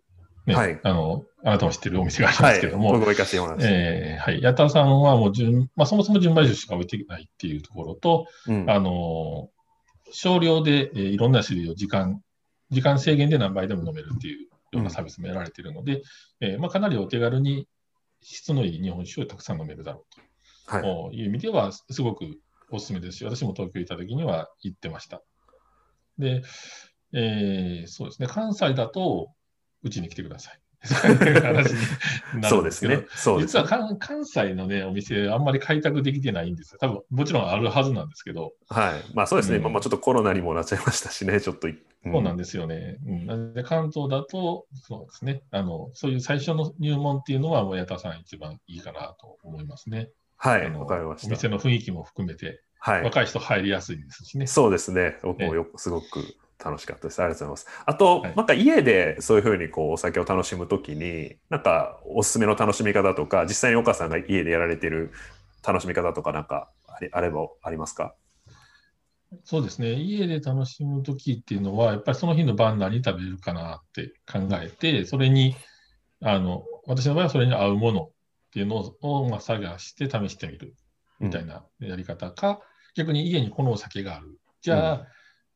[0.46, 2.56] ね、はいあの、あなたも知ってるお店がありまはい。
[2.56, 3.68] すけども、僕も行かせてもらいます。
[3.70, 9.50] えーはい、八田さんはもう純、まあ、そもそも純米酒しか置いてないっていうところと、うんあの、
[10.12, 12.22] 少量で、えーいろんな種類を時間、
[12.70, 16.02] 時間制限で何杯でも飲めるっていうようなサービスもやられているので、
[16.42, 17.68] えーまあ、かなりお手軽に
[18.34, 20.06] 質のいい日本酒をたくさん飲めるだろ
[20.68, 20.82] うはい。
[20.82, 22.26] という意味では、すごく
[22.72, 25.22] おすすめですし、私も東京行った時には行ってました。
[26.18, 26.44] で、
[27.14, 29.30] えーそうですね、関西だと、
[29.84, 30.60] うちに来てください。
[32.48, 33.06] そうんですね。
[33.16, 36.78] そうです実は関関西のね、お店、あんまり開拓できてないんですよ。
[36.80, 38.94] 多分もちろんあるはずなんですけど、はい。
[39.14, 39.58] まあそうですね。
[39.58, 41.68] うんまあまあちょっとコロナにもなっちゃいましたしね、ちょっと。
[42.04, 42.98] そうなんでですよね。
[43.06, 50.10] うん、で関東だと、そうですねあの、そういう最初の入門っていうのは、もう矢田さん一番いいかなと思いますね。
[50.38, 50.72] はい。
[50.72, 51.28] わかりました。
[51.28, 53.04] お店の雰囲気も含めて、はい。
[53.04, 54.48] 若い人入りやすいですしね。
[54.48, 55.18] そうですね。
[55.24, 57.22] 僕もよくすごく楽しかったです。
[57.22, 57.84] ありがとうございます。
[57.86, 65.12] あと、はいなんか家でそういうふうにこうお酒を楽しむときに、なんかおすすめの楽しみ方とか、実際に岡さんが家でやられてる
[65.66, 66.70] 楽しみ方とかなんか
[67.12, 68.16] あればありますか？
[69.44, 69.94] そうですね。
[69.94, 75.56] 家で楽しむときっていうのは、やっぱりその日の晩何食べるかなって考えて、それに、
[76.22, 78.12] あの、私の場合はそれに合うものっ
[78.54, 80.76] ていうのを、まあ、探して試してみる
[81.20, 82.62] みたいなやり方か、
[82.96, 84.40] 逆に家にこのお酒がある。
[84.62, 85.08] じゃあ、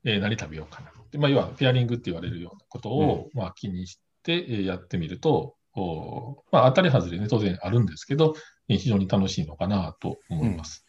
[0.05, 1.17] えー何食べようかなって。
[1.17, 8.35] まあ、要は、ペアリングって言われるようなことを、まあ、気にして、えーやってみると、おまあ、当たり外れね、当然あるんですけど、
[8.67, 10.85] えー非常に楽しいのかなと思います。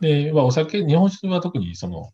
[0.00, 2.10] で、まあ、お酒、日本酒は特にその、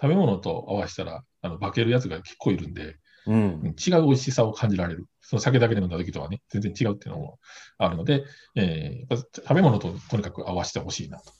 [0.00, 5.06] 食べ物と合わせたら、あの、化けるやつが結構いるんで、うんうん違う美味しさを感じられる。
[5.20, 7.38] その酒だけで飲んだ時とはね、全然違うっていうのも
[7.76, 8.24] あるので、
[8.56, 11.32] えー食べ物ととにかく合わせてほしいなと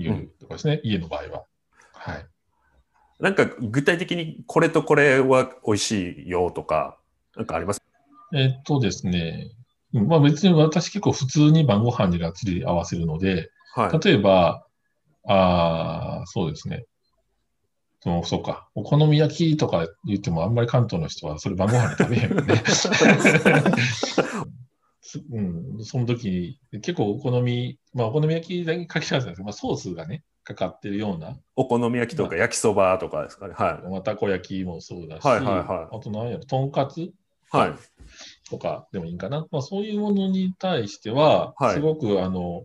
[0.00, 1.44] いうところですね、家の場合は。
[1.92, 2.26] はい。
[3.20, 6.98] なんか具体的にこれとこれは美味しいよとか、
[7.36, 7.82] なんかあります？
[8.34, 9.50] えーっとですね、
[9.92, 13.98] うんまあ別に私結構普通に晩ご飯にがっつり合わせるので、はい。
[14.04, 14.66] 例えば、
[15.26, 16.84] ああ、そうですね。
[18.00, 18.68] そのそうか。
[18.74, 22.62] お好み焼きとか言ってもあんまり関東の人はそれ晩ご飯に食べへんよね。
[25.00, 33.54] す うん、その時に結構お好み、まあお好み焼きだけかけらずなんですけど、まあソースがね、かかってるような、お好み焼きとか焼きそばとかですかね。
[33.54, 33.90] はい。
[33.90, 37.12] まあたこ焼きもそうだし、はいはいはいあと何やろ、とんかつ？
[37.50, 37.72] はい。
[38.48, 39.46] とかでもいいかな。
[39.50, 42.64] まあそういうものに対してははい、すごくあの、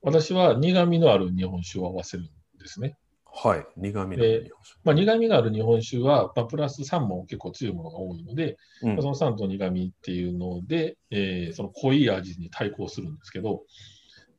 [0.00, 2.26] 私は苦味のある日本酒を合わせるん
[2.58, 2.96] ですね。
[3.32, 3.66] はい。
[3.76, 4.80] 苦味ので日本酒。
[4.84, 13.64] まあ、苦味がある日本酒は、まあ、プラス酸も結構強いものが多いので、うんまあその酸と苦味っていうので、えーその濃い味に対抗するんですけど、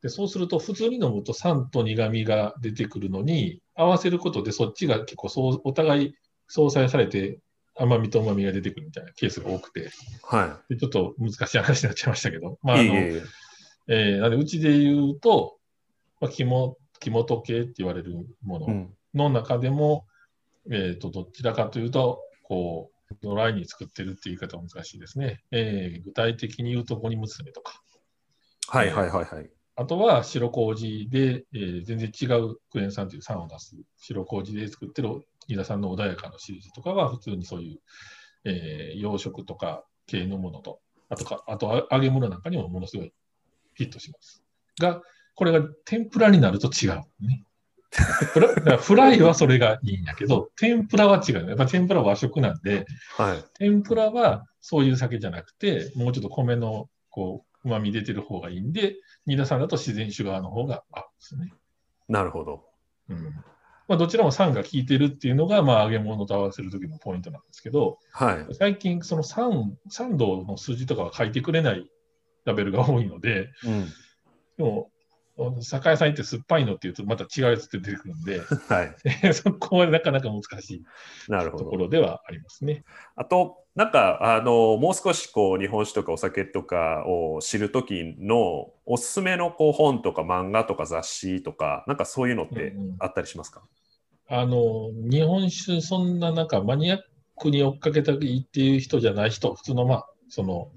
[0.02, 6.16] でそうすると普通に飲むと酸と苦味が出てくるのに、合わせることでそっちが結構そうお互い
[6.48, 7.40] 相殺されて
[7.76, 9.90] 甘みと旨味が出てくるみたいなケースが多くて、
[10.24, 12.90] はでちょっと難しい話になっちゃいましたけど、まあい。
[12.90, 13.22] あのいえい
[13.90, 15.58] えーなんでうちで言うと、
[16.20, 18.94] まあ、肝肝と系って言われるもの、うん。
[19.14, 20.06] の中でも、
[20.72, 25.42] えー、とどちらかというと、こう、ドライに作ってるっていう言い方は難しいですね。
[25.52, 27.82] えー具体的に言うと、鬼娘とか、
[28.68, 29.50] はいはいはいはい。
[29.80, 37.80] あとは白麹で、えー全然違うクエン酸という酸を出す白麹で作ってる飯田さんの穏やかのシリーズとかは、普通にそういう、
[38.46, 43.14] えー洋食とか系のものと、あとか、あとあ揚げ物なんかにもものすごい
[43.76, 44.44] フィットします。
[44.80, 45.02] が、
[45.36, 47.44] これが天ぷらになると違う、ね。
[48.80, 51.48] フライはそれがいいんやけど、天ぷらは違う。
[51.48, 52.86] やっぱ天ぷらは和食なんで、
[53.16, 53.44] はい。
[53.54, 58.96] 天ぷらはそういう酒じゃなくて、もうちょっと米のこう、旨味出てる方がいいんで、
[59.28, 61.54] 新田さんだと自然酒側の方が合うんですよね。
[62.08, 62.64] なるほど。
[63.10, 63.24] うん。
[63.88, 68.56] まあ、どちらも酸が効いてるっていうのが、まあ、揚げ物と合わせる時のポイントなんですけど、はい。
[68.56, 71.90] 最近、その酸、酸度の数字とかは書いてくれない
[72.46, 73.86] ラベルが多いので、うん。
[74.58, 74.90] でも、
[75.62, 78.96] 酒屋さん行って酸っぱいのって言うと、また違うやつって出てくるんで、 はい。
[79.34, 80.84] そこはなかなか難しい。
[81.28, 82.84] ところではありますね。
[83.16, 93.62] あと、なんか、あの、もう少しこう、日本酒とかお酒とかを知るときのおすすめのこう本とか漫画とか雑誌とか、なんかそういうのってうんうんあったりしますか、
[94.28, 97.00] あの、日本酒、そんななんかマニアッ
[97.38, 100.72] クに追っかけたいっていう人じゃない人、普通のまあ、その、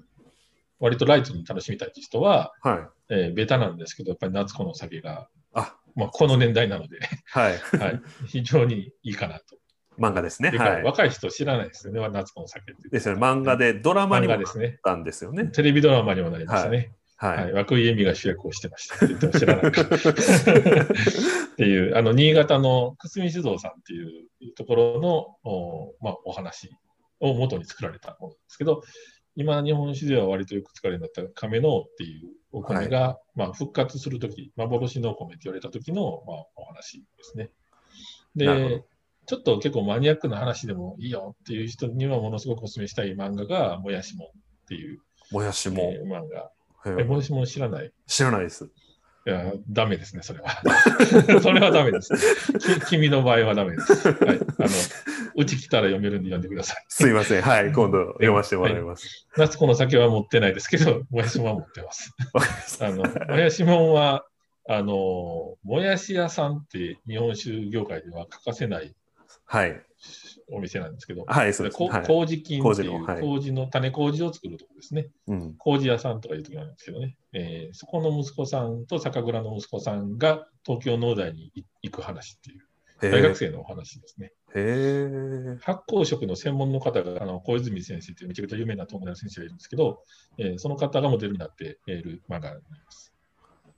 [0.81, 3.13] 割とライトに楽しみたい人は、はい。
[3.13, 7.57] えーベタなんですけど、やっぱり夏子のお酒が、あ、まあ、この年代なので、はい。
[7.77, 9.57] はい、非常にいいかなと。
[9.99, 10.51] 漫画ですね。
[10.51, 10.83] ではい。
[10.83, 12.89] 若い人知らないですよね、夏子のお酒って。
[12.89, 13.21] ですよね。
[13.21, 14.79] 漫画でドラマ漫にもなっ画ですね。
[14.83, 15.45] たんですよね。
[15.45, 16.93] テレビドラマにもなりましたね。
[17.17, 17.53] はい。
[17.53, 19.85] はい、涌井絵美が主役をしてましたって言っても知らないか っ
[21.55, 26.71] ていう、あの、新潟の久住酒造さんっていうところの、お,、まあ、お話
[27.19, 28.81] を元に作られたものですけど、
[29.35, 37.49] 今、日本酒では割とよく使われるようになった亀のっていうお米が、まあ、復活するとき、幻のお米って言われたときの、まあ、お話ですね。
[38.35, 38.83] で、
[39.27, 44.31] ちょっと結構マニアックな話でもいいよっていう人にはものすごくお勧めしたい漫画が、もやしもんっ
[44.67, 44.99] ていう、
[45.31, 46.51] もやしも、えー漫画。
[46.91, 47.93] へええ、もやしもん知らない？
[48.07, 48.69] 知らないです。
[49.27, 50.49] いや、ダメですね、それは。
[51.41, 52.11] それはダメです。
[52.59, 54.11] き君の場合はダメです。
[54.11, 54.17] はい。
[54.19, 54.39] あの、
[55.35, 56.85] うち来たら読めるんで読んでください。
[56.89, 57.41] すいません。
[57.43, 57.71] はい。
[57.71, 59.27] 今度読ませてもらいます。
[59.37, 62.15] 夏子の酒は持ってないですけど、もやしもんは持ってます。
[62.83, 64.25] あの、もやしもんは、
[64.67, 68.95] あの、もやし屋さんって日本酒業界では欠かせない
[69.45, 69.83] はい。
[70.51, 71.77] お店なんですけど、はい、そうです。
[71.77, 72.05] こはい。
[72.05, 75.09] 麹菌っていうはい麹の種麹を作るところですね。
[75.27, 75.55] うん。
[75.57, 82.67] 麹屋さんとかいうところなんですけどね、えーそこの息子さんと酒蔵の息子さんが東京農大に行く話っていう、
[83.07, 84.33] へ大学生のお話ですね。
[84.55, 85.09] へ
[85.55, 85.57] え。
[85.61, 90.03] 発酵食の専門の方が、あの小泉先生というめちゃくちゃ有名な友達先生がいるんですけど、
[90.37, 93.13] えーその方がモデルになっている漫画になります。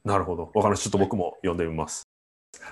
[0.03, 0.43] なるほど。
[0.43, 0.86] わかりました。
[0.86, 2.12] ちょっと僕も読んでみます。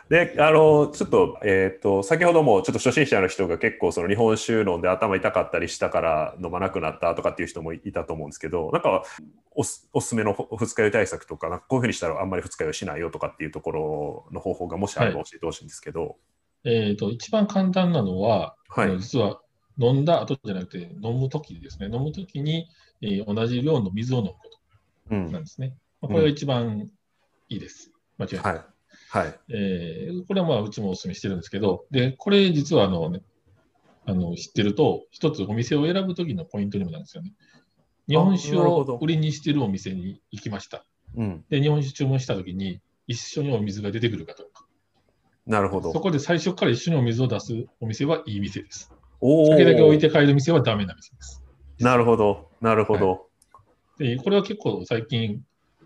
[0.10, 9.04] で、あの、ちょっと、えっ、と、先ほども、ちょっと初心者の人が結構、その日本酒飲んで頭痛かったりしたから飲まなくなったとかっていう人もいたと思うんですけど、なんか、
[9.54, 16.18] おすおすすめの二日酔い対策とか、なんかこういうふうにしたらあんまり二日酔いしないよとかっていうところの方法がもしあれば教えてほしいんですけど、
[16.64, 19.42] えー、と一番簡単なのは、はい実は
[19.78, 22.70] 飲んだ後じゃなくて、飲むときですね、飲むときに、
[23.02, 24.38] えー同じ量の水を飲むこ
[25.10, 25.32] とうん。
[25.32, 25.76] なんですね。
[26.02, 26.90] まあこれが一番
[27.50, 27.92] いいです。
[28.18, 28.54] 間違いない。
[28.54, 28.66] はい。
[29.12, 29.40] はい。
[29.50, 33.22] えーこれはまあうちもお勧めしてるんですけど、で、これ実はあの、ね、
[34.06, 37.34] あの知ってると、一つお店を選ぶときのポイントにもなるんですよね。
[38.08, 40.86] 日本酒を売りにしてるお店に行きました。
[41.18, 41.44] うん。
[41.50, 44.66] で、日本酒注文したときに、一緒にお水が出てくるかどうか。
[45.46, 45.92] なるほど。
[45.92, 48.94] そこで最初から一緒にお水を出すお店はいい店です。
[49.20, 50.08] お酒だけ置いて。
[50.08, 51.44] て帰る店はダメな店です。
[51.80, 52.50] なるほど。
[52.62, 53.28] なるほど。
[53.98, 55.42] で、これは結構最近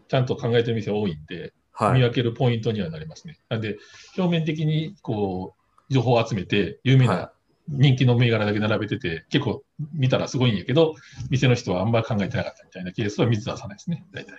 [0.08, 1.54] ちゃんと考えてる店多いんで、はい。
[1.80, 3.40] 見分けるポイントにはなりますね。
[3.50, 3.78] なんで、
[4.18, 5.56] 表面的にこ
[5.90, 7.32] う、情報を集めて、有名はな
[7.68, 10.96] 人気の銘柄だけ並べてて、結構見たらすごいんやけど、
[11.30, 14.34] 店の人はあんまり考えてなかったみたいなケースは水出さないですね、大体。
[14.34, 14.38] っ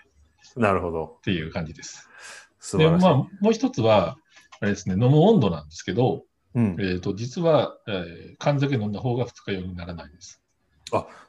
[0.57, 1.19] なるほど。
[1.23, 2.09] ていう感じです。
[2.09, 2.15] で、
[2.61, 3.05] 素晴らしい。
[3.05, 4.17] まあ、もう一つは、
[4.61, 6.95] あれですね、飲む温度なんですけど、うんえ。
[6.97, 10.41] っ、と、実は、えー缶酒飲んだ方が二日酔いにならないです。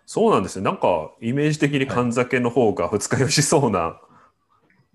[0.05, 0.63] そうなんですね。
[0.63, 3.99] なんか、イメージ的に缶酒の方が二日酔いしそうな。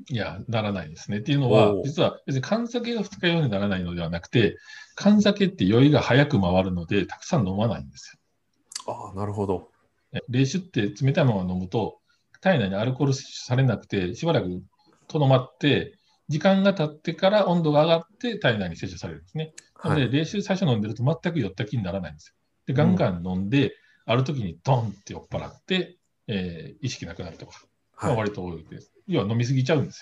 [0.09, 1.19] いや、ならないですね。
[1.19, 4.57] っていうのは実は別に缶酒が二日酔いにならないのではなくて、
[4.95, 8.19] 缶酒って酔いが早く回るので、たくさん飲まないんです
[8.87, 8.95] よ。
[8.95, 9.71] ああ、なるほど。
[10.13, 11.99] ね冷酒って冷たいまま飲むと、
[12.41, 14.63] 体内にアルコール摂取されなくて、しばらく
[15.09, 15.97] とどまって、
[16.29, 19.53] 時間が経ってから温度が上がって体内に摂取されるんですね。
[19.83, 20.13] なので、はい。
[20.13, 22.35] 冷酒最初飲んでると全く酔った気にならないんですよ。
[22.67, 23.73] で、ガンガン飲んで、
[24.05, 27.61] ある時にドンって酔っ払って、えー意識なくなるとか、
[28.01, 28.19] まあはい。
[28.19, 28.93] 割と多いです。
[29.07, 30.01] 要は飲みすぎちゃうんです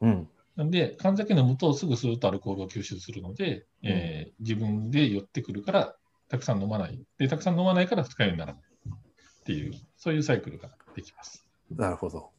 [0.00, 0.08] よ。
[0.08, 0.28] うん。
[0.56, 5.96] なんで、缶酒飲むとすぐスーッとアルコールを吸収するので、えー自分で寄ってくるから、
[6.28, 7.00] たくさん飲まない。
[7.18, 8.62] で、たくさん飲まないから二日酔いにならない。
[8.62, 11.46] っていう、そういうサイクルができます。
[11.70, 12.30] なるほど。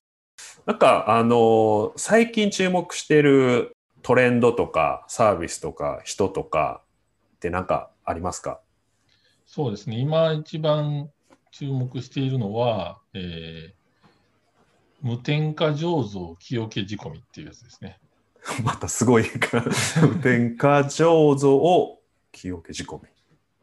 [0.65, 3.71] なんか、あのー最近注目している
[4.01, 6.83] トレンドとか、サービスとか、人とか
[7.35, 8.61] ってなんかありますか？
[9.45, 9.99] そうですね。
[9.99, 11.09] 今一番
[11.51, 13.80] 注目しているのは、えー
[15.01, 17.99] 無添加醸造木桶仕込みっていうやつですね。
[18.63, 19.63] またすごいか。
[20.23, 23.03] 添加醸造を清気仕込み。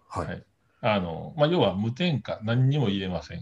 [0.08, 0.26] はい。
[0.26, 0.44] はい
[0.80, 3.40] あの、まあ、要は無添加、何にも入れません。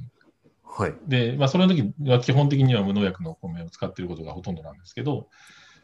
[0.65, 0.95] はい。
[1.07, 5.29] で、まあ、その時は基本的には無農薬のお米を使っていることがほとんどなんですけど、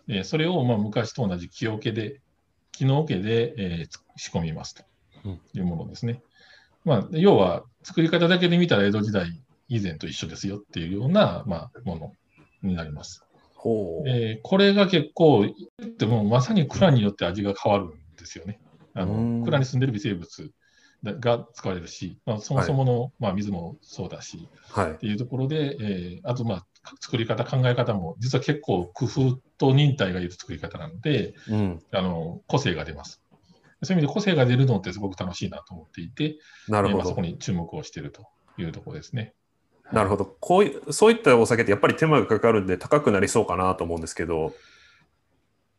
[0.09, 2.20] えーそれをまあ昔と同じ木桶で、
[2.72, 4.85] 木の桶で、えーつ仕込みますと
[5.25, 6.22] うんいうものですね。
[6.85, 9.42] まあ、要は作り方だけで見たら江戸時代
[9.74, 12.12] 以前と一緒ですよっていうような、まあ、もの
[12.62, 13.24] になります。
[13.54, 14.08] ほう。
[14.08, 15.46] えーこれが結構、
[15.98, 18.61] でもまさに蔵によって味が変わるんですよね。
[18.94, 20.50] あうんの蔵に住んでる微生物
[21.04, 24.94] が使われるし、まあ、そもそもの、まあ、水もそうだし、はいっ。
[24.96, 26.66] ていうところで、えーあと、まあ、
[27.00, 31.82] 作り方、考え方も、実は結構工夫と忍耐がいる作り方なので、うん。
[31.92, 33.22] あの個性が出ます。
[33.85, 36.37] そういう意味で個性が出るのってすごく楽しいなと思っていて、
[36.68, 37.20] なるほどえーまあそこ。
[37.22, 38.26] に注目をしていると
[38.58, 39.35] いうところですね。
[39.90, 40.36] なるほど。
[40.40, 44.54] こういう、そういったお酒ってやっぱり手間がかかるんで高くなりそうかなと思うんですけど、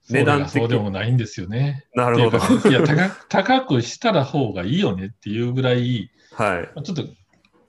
[0.10, 1.86] 値段的そうでもないんですよね。
[1.96, 2.70] なるほど。
[2.70, 6.62] いや高く、高くしたら方がいいよねっていうぐらい、はい。
[6.76, 7.04] まあちょっと、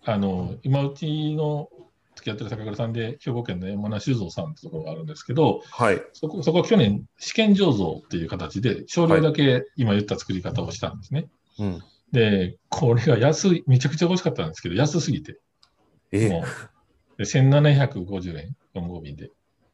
[0.05, 1.69] あの、今うちの
[2.17, 6.03] 付き合ってる酒蔵さんで、兵庫県の山名酒造さんってところがあるんですけど、はい。
[6.13, 11.27] そこそこは去年、試験醸造っていう形で、少量だけ今言った作り方をしたんですね。
[11.59, 11.83] うん。
[12.13, 15.39] で、これが安い、めちゃくちゃ美味しかったんですけど、安すぎて、
[16.15, 16.45] えもう、
[17.19, 19.31] で1750円、4合瓶で。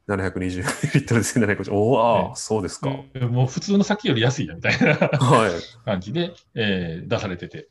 [0.07, 0.63] 720
[0.93, 1.73] リットルですね、750。
[1.73, 2.89] おお、ねそうですか。
[3.13, 5.51] でもう普通の酒より安いやみたいなはい。
[5.85, 7.69] 感じで、えー出されてて。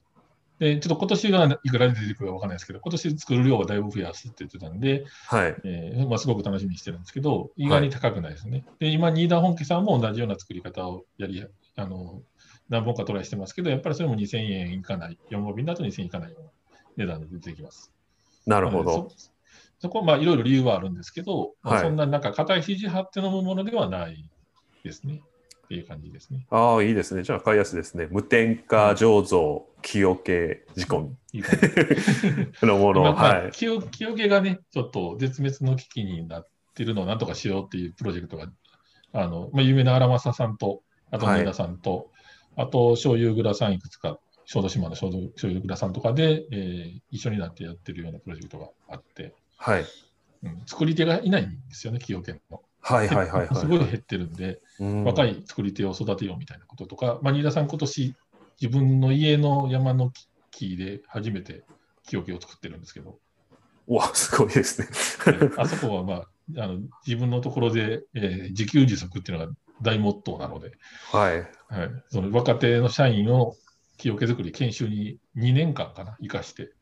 [0.59, 5.57] で、ちょっと今年がいくらで出てくるかわかんないですけど、今年作る量はだいぶ増やすって言ってたんで、はい。
[5.65, 8.65] えーまあ、すごく楽しみにしてるんですけど、意外に高くないですね。
[8.79, 11.47] で、今、新田本家さんも同じような作り方をやり、
[11.77, 12.23] あの、
[12.69, 16.51] 何本かトライしてますけど、やっぱりそれも2000円いかない、4号便だと2000円いかないような
[16.99, 17.91] 値段で出てきます。
[18.47, 19.11] なるほど。
[19.17, 19.31] そ
[19.81, 24.29] そこはまあいろいろ理由はあるんですけど、まあはいそんななんか硬い肘張って飲むものではない
[24.85, 25.23] ですね。
[25.65, 26.49] っていう感じですね。
[26.51, 27.23] ああ、いいですね。
[27.23, 28.09] じゃあ買いやすいですね。
[28.11, 31.43] 無添加醸造、木桶仕込み
[32.67, 33.03] のもの。
[33.15, 33.53] はい。
[33.53, 38.51] 木桶がね、ちょっと絶滅の危機になってるのをなんとかしようっていうプロジェクトが、
[39.13, 40.83] あのまあ、有名な荒政さんと、
[41.13, 42.11] あとはい野田さんと、
[42.57, 44.19] あと醤油蔵さんいくつか、
[44.53, 49.85] 小豆島の醤油醤油蔵さんとかで、えー一緒になってやってるようなプロジェクトがあって、はい。
[50.43, 52.61] うん、作り手がいないんですよね、木桶の。
[52.81, 53.55] はいはいはいはい。
[53.55, 58.17] すごい減ってるんで、うん若い作り手を育てようみたいなこととか、まあ、新田さん、今年
[58.61, 60.11] 自分の家の山の
[60.51, 61.63] 木で初めて
[62.03, 63.19] 木桶を作ってるんですけど、
[63.87, 64.89] うわ、すごいですね。
[65.59, 66.15] あそこは、ま
[66.59, 70.73] あ、あの自分のところで、えー自給自足っていうのが大モットーなので、
[71.13, 71.39] はい。
[71.69, 73.55] はい、その若手の社員を
[74.01, 76.73] 木桶作り研修に2年間かな、生かして、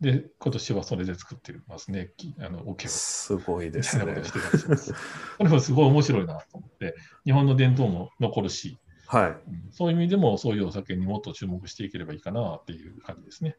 [0.00, 2.90] で、今年はそれで作ってますね、きあの桶を。
[2.90, 4.04] すごいですね
[5.38, 9.30] これもすごい面白いなと思って、日本の伝統も残るし、はい。
[9.30, 13.56] うんそういう意味でもそういうお酒にもっと注目していければいいかなっていう感じですね。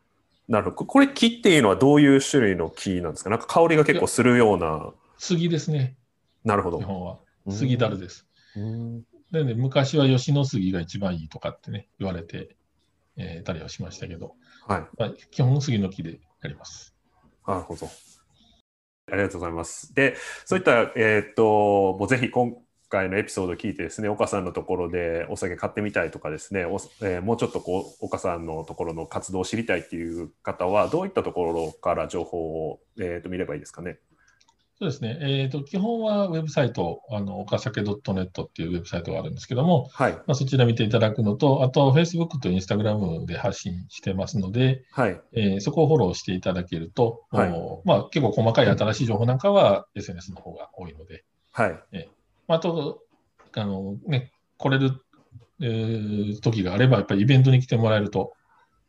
[0.48, 0.86] なるほど。
[0.86, 3.30] これ木っていうのはどういう種類の木なんですか？
[3.32, 4.94] なんか香りが結構するような。
[5.18, 5.98] 杉ですね、
[6.44, 6.78] なるほど。
[6.78, 7.20] 日本は。
[7.50, 8.28] 杉だるです。
[8.56, 12.56] うんでね、昔は吉野杉が一番いいとかってね、言われて、
[13.18, 14.36] えーたりはしましたけど、
[14.68, 14.88] はい。
[14.98, 16.96] まあ、基本杉の木でやります。
[17.48, 17.88] なるほど。
[19.12, 19.94] ありがとうございます。
[19.94, 22.56] で、そういった、えーっと、もうぜひ今
[22.90, 34.00] 回のエピソードを聞いてですね、岡さんのところでお酒買ってみたいとかですね、おえーもうちょっとこう、岡さんのところの活動を知りたいっていう方は、どういったところから情報を、えーっと見ればいいですかね？
[34.78, 40.12] そうですね、えーと基本はウェブサイト、あの岡酒 .net っていうウェブサイトがあるんですけども、はい。
[40.12, 45.22] まあ、そちら見ていただくのと、あと Facebook と Instagram で発信してますので、はい。
[45.32, 51.24] えーそこをフォローしていただけると、はいおまあ、結構細かい新しい情報なんかは SNS の方が多いので、
[51.54, 51.72] はい。
[52.50, 53.02] まああと、
[53.54, 54.92] あのね、来れる、
[55.62, 58.34] えー時があれば、やっぱりイベントに来てもらえると、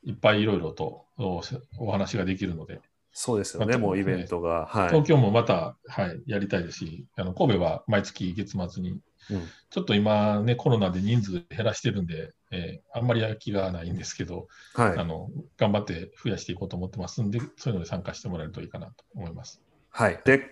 [0.02, 1.42] いっぱいいろいろとお
[1.78, 2.80] お話ができるので、
[3.18, 4.66] そうですよね、もうイベントが。
[4.66, 4.88] はい。
[4.88, 9.00] 東京もまた、はい、やりたいですし、あの神戸は毎月月末に、うん
[9.70, 15.04] ちょっと今ね、コロナで人数減らしてるんで、えーあんまりやる気がないんですけど、はいあ。
[15.04, 19.62] の頑張って増やしていこうと思ってますんで、そういうので参加してもらえるといいかなと思います。
[19.88, 20.20] はい。
[20.26, 20.42] で、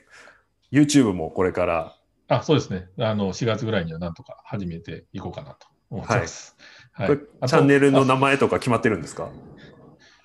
[0.72, 1.96] YouTube もこれから、
[2.28, 2.88] あ、そうですね。
[2.98, 6.56] あの4月ぐらいにはなんとか始めていこうかなと思ってます。
[6.92, 9.28] はいこれあとチャンネルのあ名前とか決まってるんですか？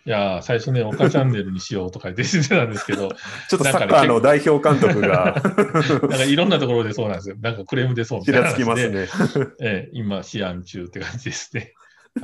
[0.10, 3.10] いやー、最初ね、岡チャンネルにしようとか言って言ってたんですけど、
[3.48, 5.36] ちょっとサッカーの代表監督が
[6.02, 7.36] なんかいろんなところでそうなんですよ。
[7.40, 9.08] なんかクレーム出そうみちたいならつきますね。
[9.62, 11.74] えー今、思案中って感じですね。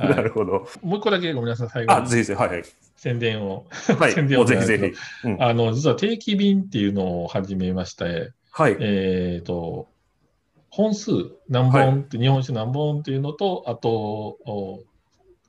[0.00, 0.66] はないるほど。
[0.82, 2.64] もう一個だけごめんなさい、最後あ、にぜひぜひ、はいはい。
[2.96, 3.66] 宣伝を。
[4.00, 4.78] はい、宣伝をぜひぜ
[5.22, 5.28] ひ。
[5.28, 8.76] うんあの、実は定期便っていうのを始めまして、はい。
[8.80, 9.86] えっ、と、
[10.70, 11.12] 本数
[11.48, 14.38] 何本って、日本酒何本っていうのと、あと、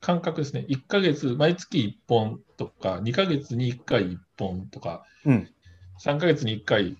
[0.01, 0.65] お間隔ですね。
[0.69, 5.49] 1ヶ月、毎月1本とか、2ヶ月に1回1本とか、うん
[5.99, 6.95] 3ヶ月に1回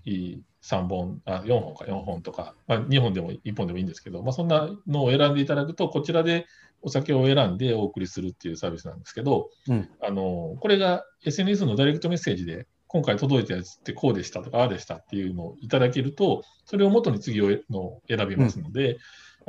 [0.63, 6.47] 3本、あ4本か4本とか、まあ、2本でも1本でもいいんですけど、まあ、そんなのを選んでいただくと、こちらで
[6.81, 18.97] お酒を選んでお送りするっていうサービスなんですけど、うんあのこれが SNS のダイレクトメッセージで、今回届いたやつってこうでしたとか、ああでしたっていうのをいただけると、それを元に次をのを選びますので、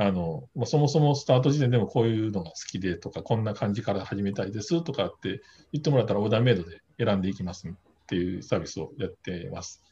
[0.01, 5.43] あのまあ、そもそもスタート時点でもこういうのが好きでとか、こんな感じから始めたいですとかって
[5.73, 7.73] 言ってもらったら、オーダーメイドで選んでいきますっ
[8.07, 9.83] ていうサービスをやってます。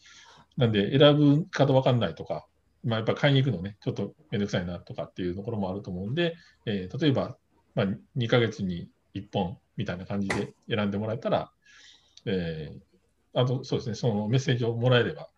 [0.56, 2.46] なんで、選ぶ方わかんないとか、
[2.84, 6.36] まあ、やっぱ買いに行くのね、ちょっとめんどくさいなとかっていうところもあると思うんで、
[6.66, 7.36] えー例えば、
[7.74, 11.50] まあ、2ヶ月に1本みたいな感じで選んでもらえたら、
[12.26, 12.78] えー
[13.38, 15.28] あとそうですね、そのメッセージをもらえれば、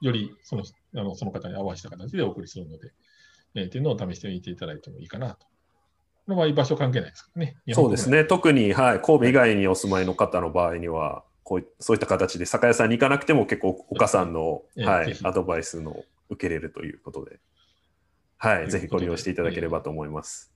[0.00, 0.64] よりその
[0.96, 2.90] あのその方に合わせた形でお送りするので、
[3.54, 5.46] えーっていうのを試してみていただいてもいいかなと。
[6.26, 7.56] この場合、場所関係ないですからね。
[7.72, 8.24] そうですね。
[8.24, 17.38] 特に、はい、神戸以外にお住まいの方の場合には、こういそういった形で酒屋さんに行かなくても結構お母さんの、はいアドバイスの受けれるということで、
[18.38, 20.52] はい、ぜひご利用していただければと思います。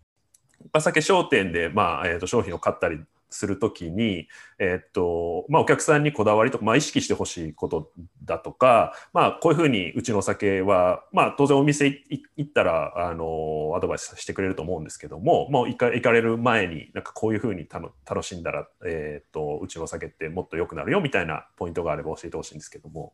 [0.75, 3.01] お酒商店で、まあえー、と商品を買ったり
[3.31, 7.93] するときに、えっとまあ、お客さんにこだわりとか、まあ、意識してほしいこと
[8.25, 23.13] だとか、まあ、こういうふうにうちのお酒は、まあ、当然お店行ったらあのアドバイスしてくれると思うんですけどももう行か行かれる前になんかこういうふうに楽しんだら、えっとうちのお酒ってもっと良くなるよみたいなポイントがあれば教えてほしいんですけども。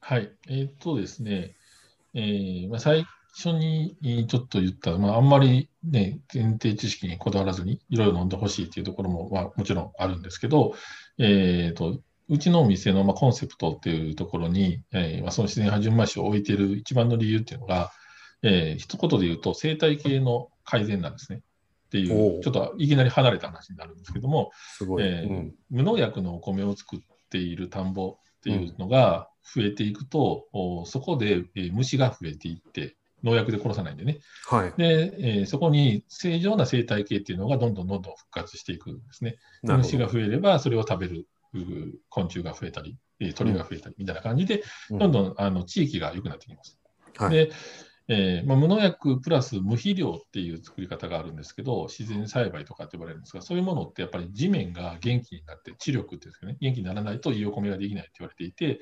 [0.00, 0.30] はい。
[0.48, 1.54] えーっとですね、
[2.14, 10.74] えーまあ、最初にちょっと言った、まあ、あんまりね、前提知識にこだわらずにいろいろ飲んでほしいっていうところも、まあ、もちろんあるんですけど、
[11.18, 17.90] えーと、うちのお店のまあコンセプトっていうところに、えーまあ、その自然派純米酒を置いている一番の理由っていうのが、
[18.42, 21.42] えー、一言で言うと生態系の改善なんですね。
[21.86, 25.26] っていう、ちょっといきなり離れた話になるんですけども、すごい、え
[25.70, 27.00] 無農薬のお米を作っ
[27.30, 34.18] ている田んぼっていうのが増えていくと、うん、そこで、えー、虫が増えていって、農薬で殺さないんでね。
[34.46, 39.36] はい、で、えー、そこに正常な生態系っていうのがどんどんどんどん復活していくんですね。
[39.62, 41.26] 虫が増えれば、それを食べる
[42.08, 42.96] 昆虫が増えたり、
[43.34, 46.78] 鳥が増えたりみたいな感じで、どんどんあの地域が良くなってきます。
[47.16, 47.50] はい、で、
[48.10, 58.80] えーまあ、無農薬プラス無肥料っていう作り方があるんですけど、自然栽培とかって呼ばれるんですが、そういうものってやっぱり地面が元気になって、知力っていうんですかね、元気にならないといいお米ができないって言われていて、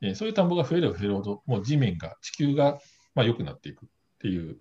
[0.00, 2.78] えー、そういう田んぼが増えれば増えるほど、もう地面が、地球が
[3.14, 3.88] まあ良くなっていくっ
[4.18, 4.58] ていう、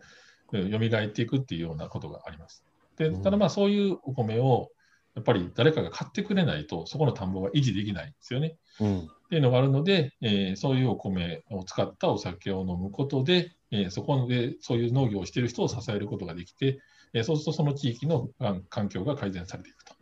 [0.51, 2.63] 蘇っていくっていうようなことがあります。
[2.97, 4.69] でただまあそういうお米を
[5.17, 8.55] やっぱり誰かが買ってくれないと、そこの田んぼが維持できないんですよね。
[8.79, 16.79] うん、っていうのがあるので、えー、そういうお米を使ったお酒を飲むことで、えー、そこでそういう農業をしている人を支えることができて、
[17.13, 18.29] えー、そうするとその地域の
[18.69, 19.95] 環境が改善されていくと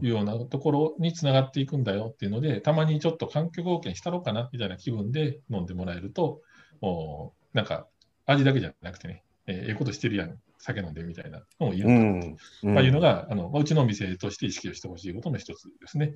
[0.00, 6.40] いうようなところにつながっていくんだよっていうので、たまにちょっと環境貢献したろうかなみたいな気分で飲んでもらえると、
[6.80, 7.86] おなんか
[8.26, 12.74] 味だけじゃなくてね、えー、ええことしてるやん、酒飲んでみたいなのもいるかなと、うん。
[12.74, 16.14] まあ、いうのが、あのうちのお店として意識をしてほしいことの一つですね。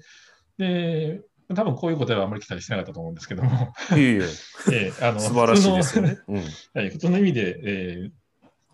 [0.58, 1.20] で、
[1.54, 3.72] 多分こういう答えはあまり期待してなかったと思うんですけども。
[3.96, 4.20] いえいえ、
[4.72, 6.18] えー、あの素晴らしいですよね。
[6.28, 6.42] うん。
[7.10, 8.10] の意味で、えー、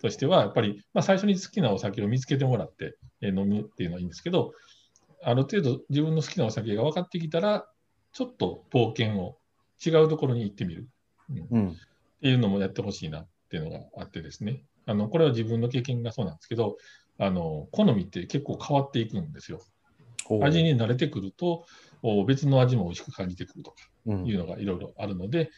[0.01, 4.53] としては、やっぱり、まあ、最初に好きなお酒を見つけてもらって、えー、飲むっていうのはいいんですけど、
[5.23, 7.67] ある程度自分の好きなお酒が分かってきたら、
[8.13, 9.39] ちょっと冒険を
[9.85, 10.89] 違うところに行ってみる、
[11.31, 11.47] うん。
[11.51, 11.77] うん、
[12.23, 16.77] っていうのもやってほしいなっていうのがあってですね、あのこれは自分の経験がそうなんですけど、
[17.19, 19.61] あの好みって結構変わっていくんですよ。
[20.41, 21.67] 味に慣れてくると、
[22.29, 25.51] 別の味も美味しく感じてくるとかいうのがいろいろあるので、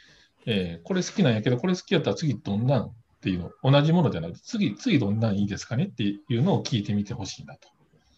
[0.47, 7.69] うん、えー、これ好きなんやけど、これ好きやったら次どんなんっていうの、同じものじゃなくて、次、次どんなんいいですかねっていうのを聞いてみてほしいなと。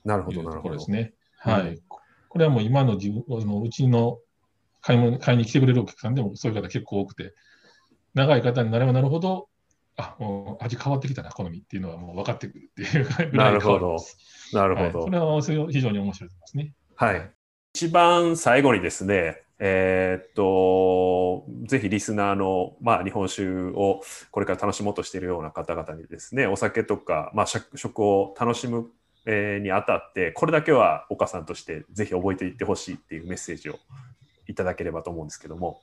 [0.04, 0.76] なるほど、なるほど。
[0.76, 1.14] ですね。
[1.38, 1.78] はい。
[2.28, 4.18] これはもう今の自分のうちの
[4.80, 7.34] 買い物買いに来てくれるお客さんでもそういう方結構多くて、
[8.16, 9.48] 長い方になればなるほど、
[9.96, 13.96] あもう味変わってきたな、好みっていうのはもう分かってくるっていうぐらいなるほど。
[14.54, 15.00] なるほど。
[15.00, 16.72] はい、それは非常に面白いですね。
[16.96, 17.30] はい。
[17.74, 24.00] 一番最後にですね、えー、っと、ぜひリスナーの、まあ、日本酒を
[24.30, 28.90] これから楽しもうとしているような方々にですね、お酒とか、まあ、食を楽しむ、
[29.26, 33.78] えー、にあたって、これだけは岡さんとしてぜひ覚えていってほしいっていうメッセージを
[34.46, 35.82] いただければと思うんですけども。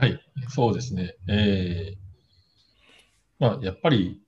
[0.00, 1.14] はい、そうですね。
[1.28, 1.96] えー、
[3.38, 4.22] まあ、やっぱり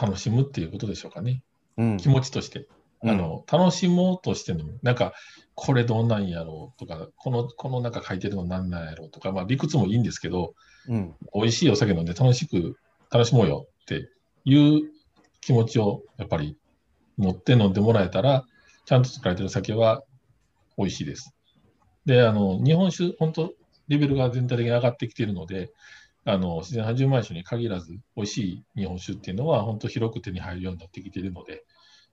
[0.00, 1.42] 楽しむっていうことでしょうかね。
[1.76, 2.66] うん、気持ちとして。
[3.04, 5.12] あの、楽しもうとしての、なんか、
[5.54, 10.54] これどんなんやろうとか、この、この中書いてるのなんなんやろうとか、まあ理屈もいいんですけど、
[10.88, 12.78] うん、美味しいお酒飲んで楽しく、
[13.10, 14.08] 楽しもうよって
[14.46, 14.90] いう
[15.42, 16.56] 気持ちをやっぱり
[17.18, 18.46] 持って飲んでもらえたら、
[18.86, 20.02] ちゃんと作られてる酒は
[20.78, 21.34] 美味しいです。
[22.06, 23.52] で、あの、日本酒、本当
[23.92, 25.72] レベルが全体的に上がってきているので、
[26.24, 31.64] あの、自然派純米酒に限らず、美味しい日本酒っていうのは、本当広く手に入るようになってきているので、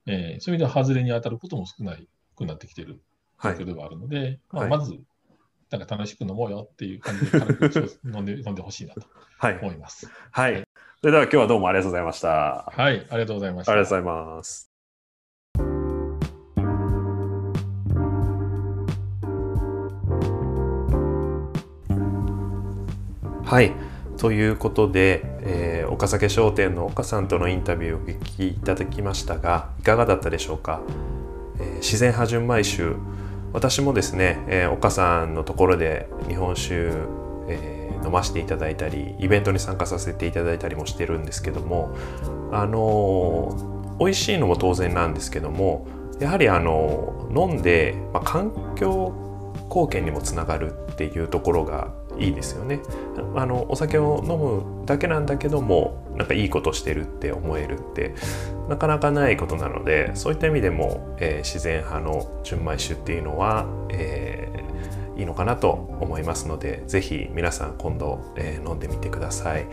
[0.05, 3.01] えー、そういう意味では外れに当たることも少ないくなってきている
[3.43, 4.99] 状況ではあるので、はい、まあ、まず、
[5.69, 9.05] なんか楽しく飲もうよっていう感じで軽く飲んで 飲んでほしいなと
[9.61, 10.07] 思います。
[10.31, 10.53] はい。
[10.53, 10.63] はい、
[11.01, 12.73] それでは今日はどうもありがとうございました。
[12.75, 13.73] はい、ありがとうございました。
[13.73, 14.68] ありがとうございます。
[23.49, 23.71] はい。
[24.19, 30.81] ということで、えー、岡酒商店の岡さんとのインタビューをお聞きいただきましたがいかがだったでしょうか、
[31.59, 32.97] えー、自然派純米酒
[33.51, 36.75] 私もですね、えー、岡さんのところで日本酒、
[37.47, 41.95] えー、飲ませていただいたりイベントに参加させていただいたりもしてるんですけども
[42.51, 45.87] あの美味しいのも当然なんですけども
[46.19, 49.11] やはりあの飲んで、まあ、環境
[49.69, 52.81] 貢献にもつながるっていうところがいいですよね
[53.35, 58.13] あのお酒を飲むだけなんだけどもなんかいいことしてるって思えるって
[58.67, 69.65] なかなかないことなのでそういった意味でも、えー、自然派の純米酒っていうのは、えー、いいのかなと思いますので是非皆さん今度、えー、飲んでみてください。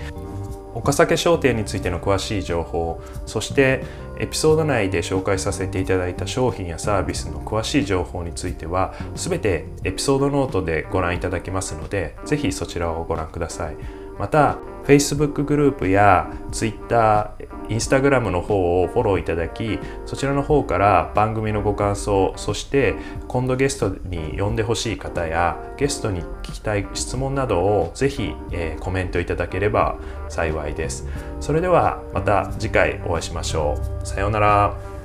[0.77, 3.83] 岡酒商店についての詳しい情報そして
[4.19, 14.07] エピソード内で紹介させていただいた商品やサービスの詳しい情報については全てエピソードノートでご覧いただけますのでぜひそちらをご覧ください。
[14.19, 17.35] また Facebook グループや Twitter、
[17.69, 22.95] Instagram の方をフォローいただきそちらの方から番組のご感想そして
[23.27, 29.99] 今度ゲストに呼んでほしい方やゲストに聞きたい質問などをぜひ、えー、コメントいただければ
[30.29, 31.07] 幸いです。
[31.41, 34.07] それではまた次回お会いしましょう。
[34.07, 34.96] さようなら。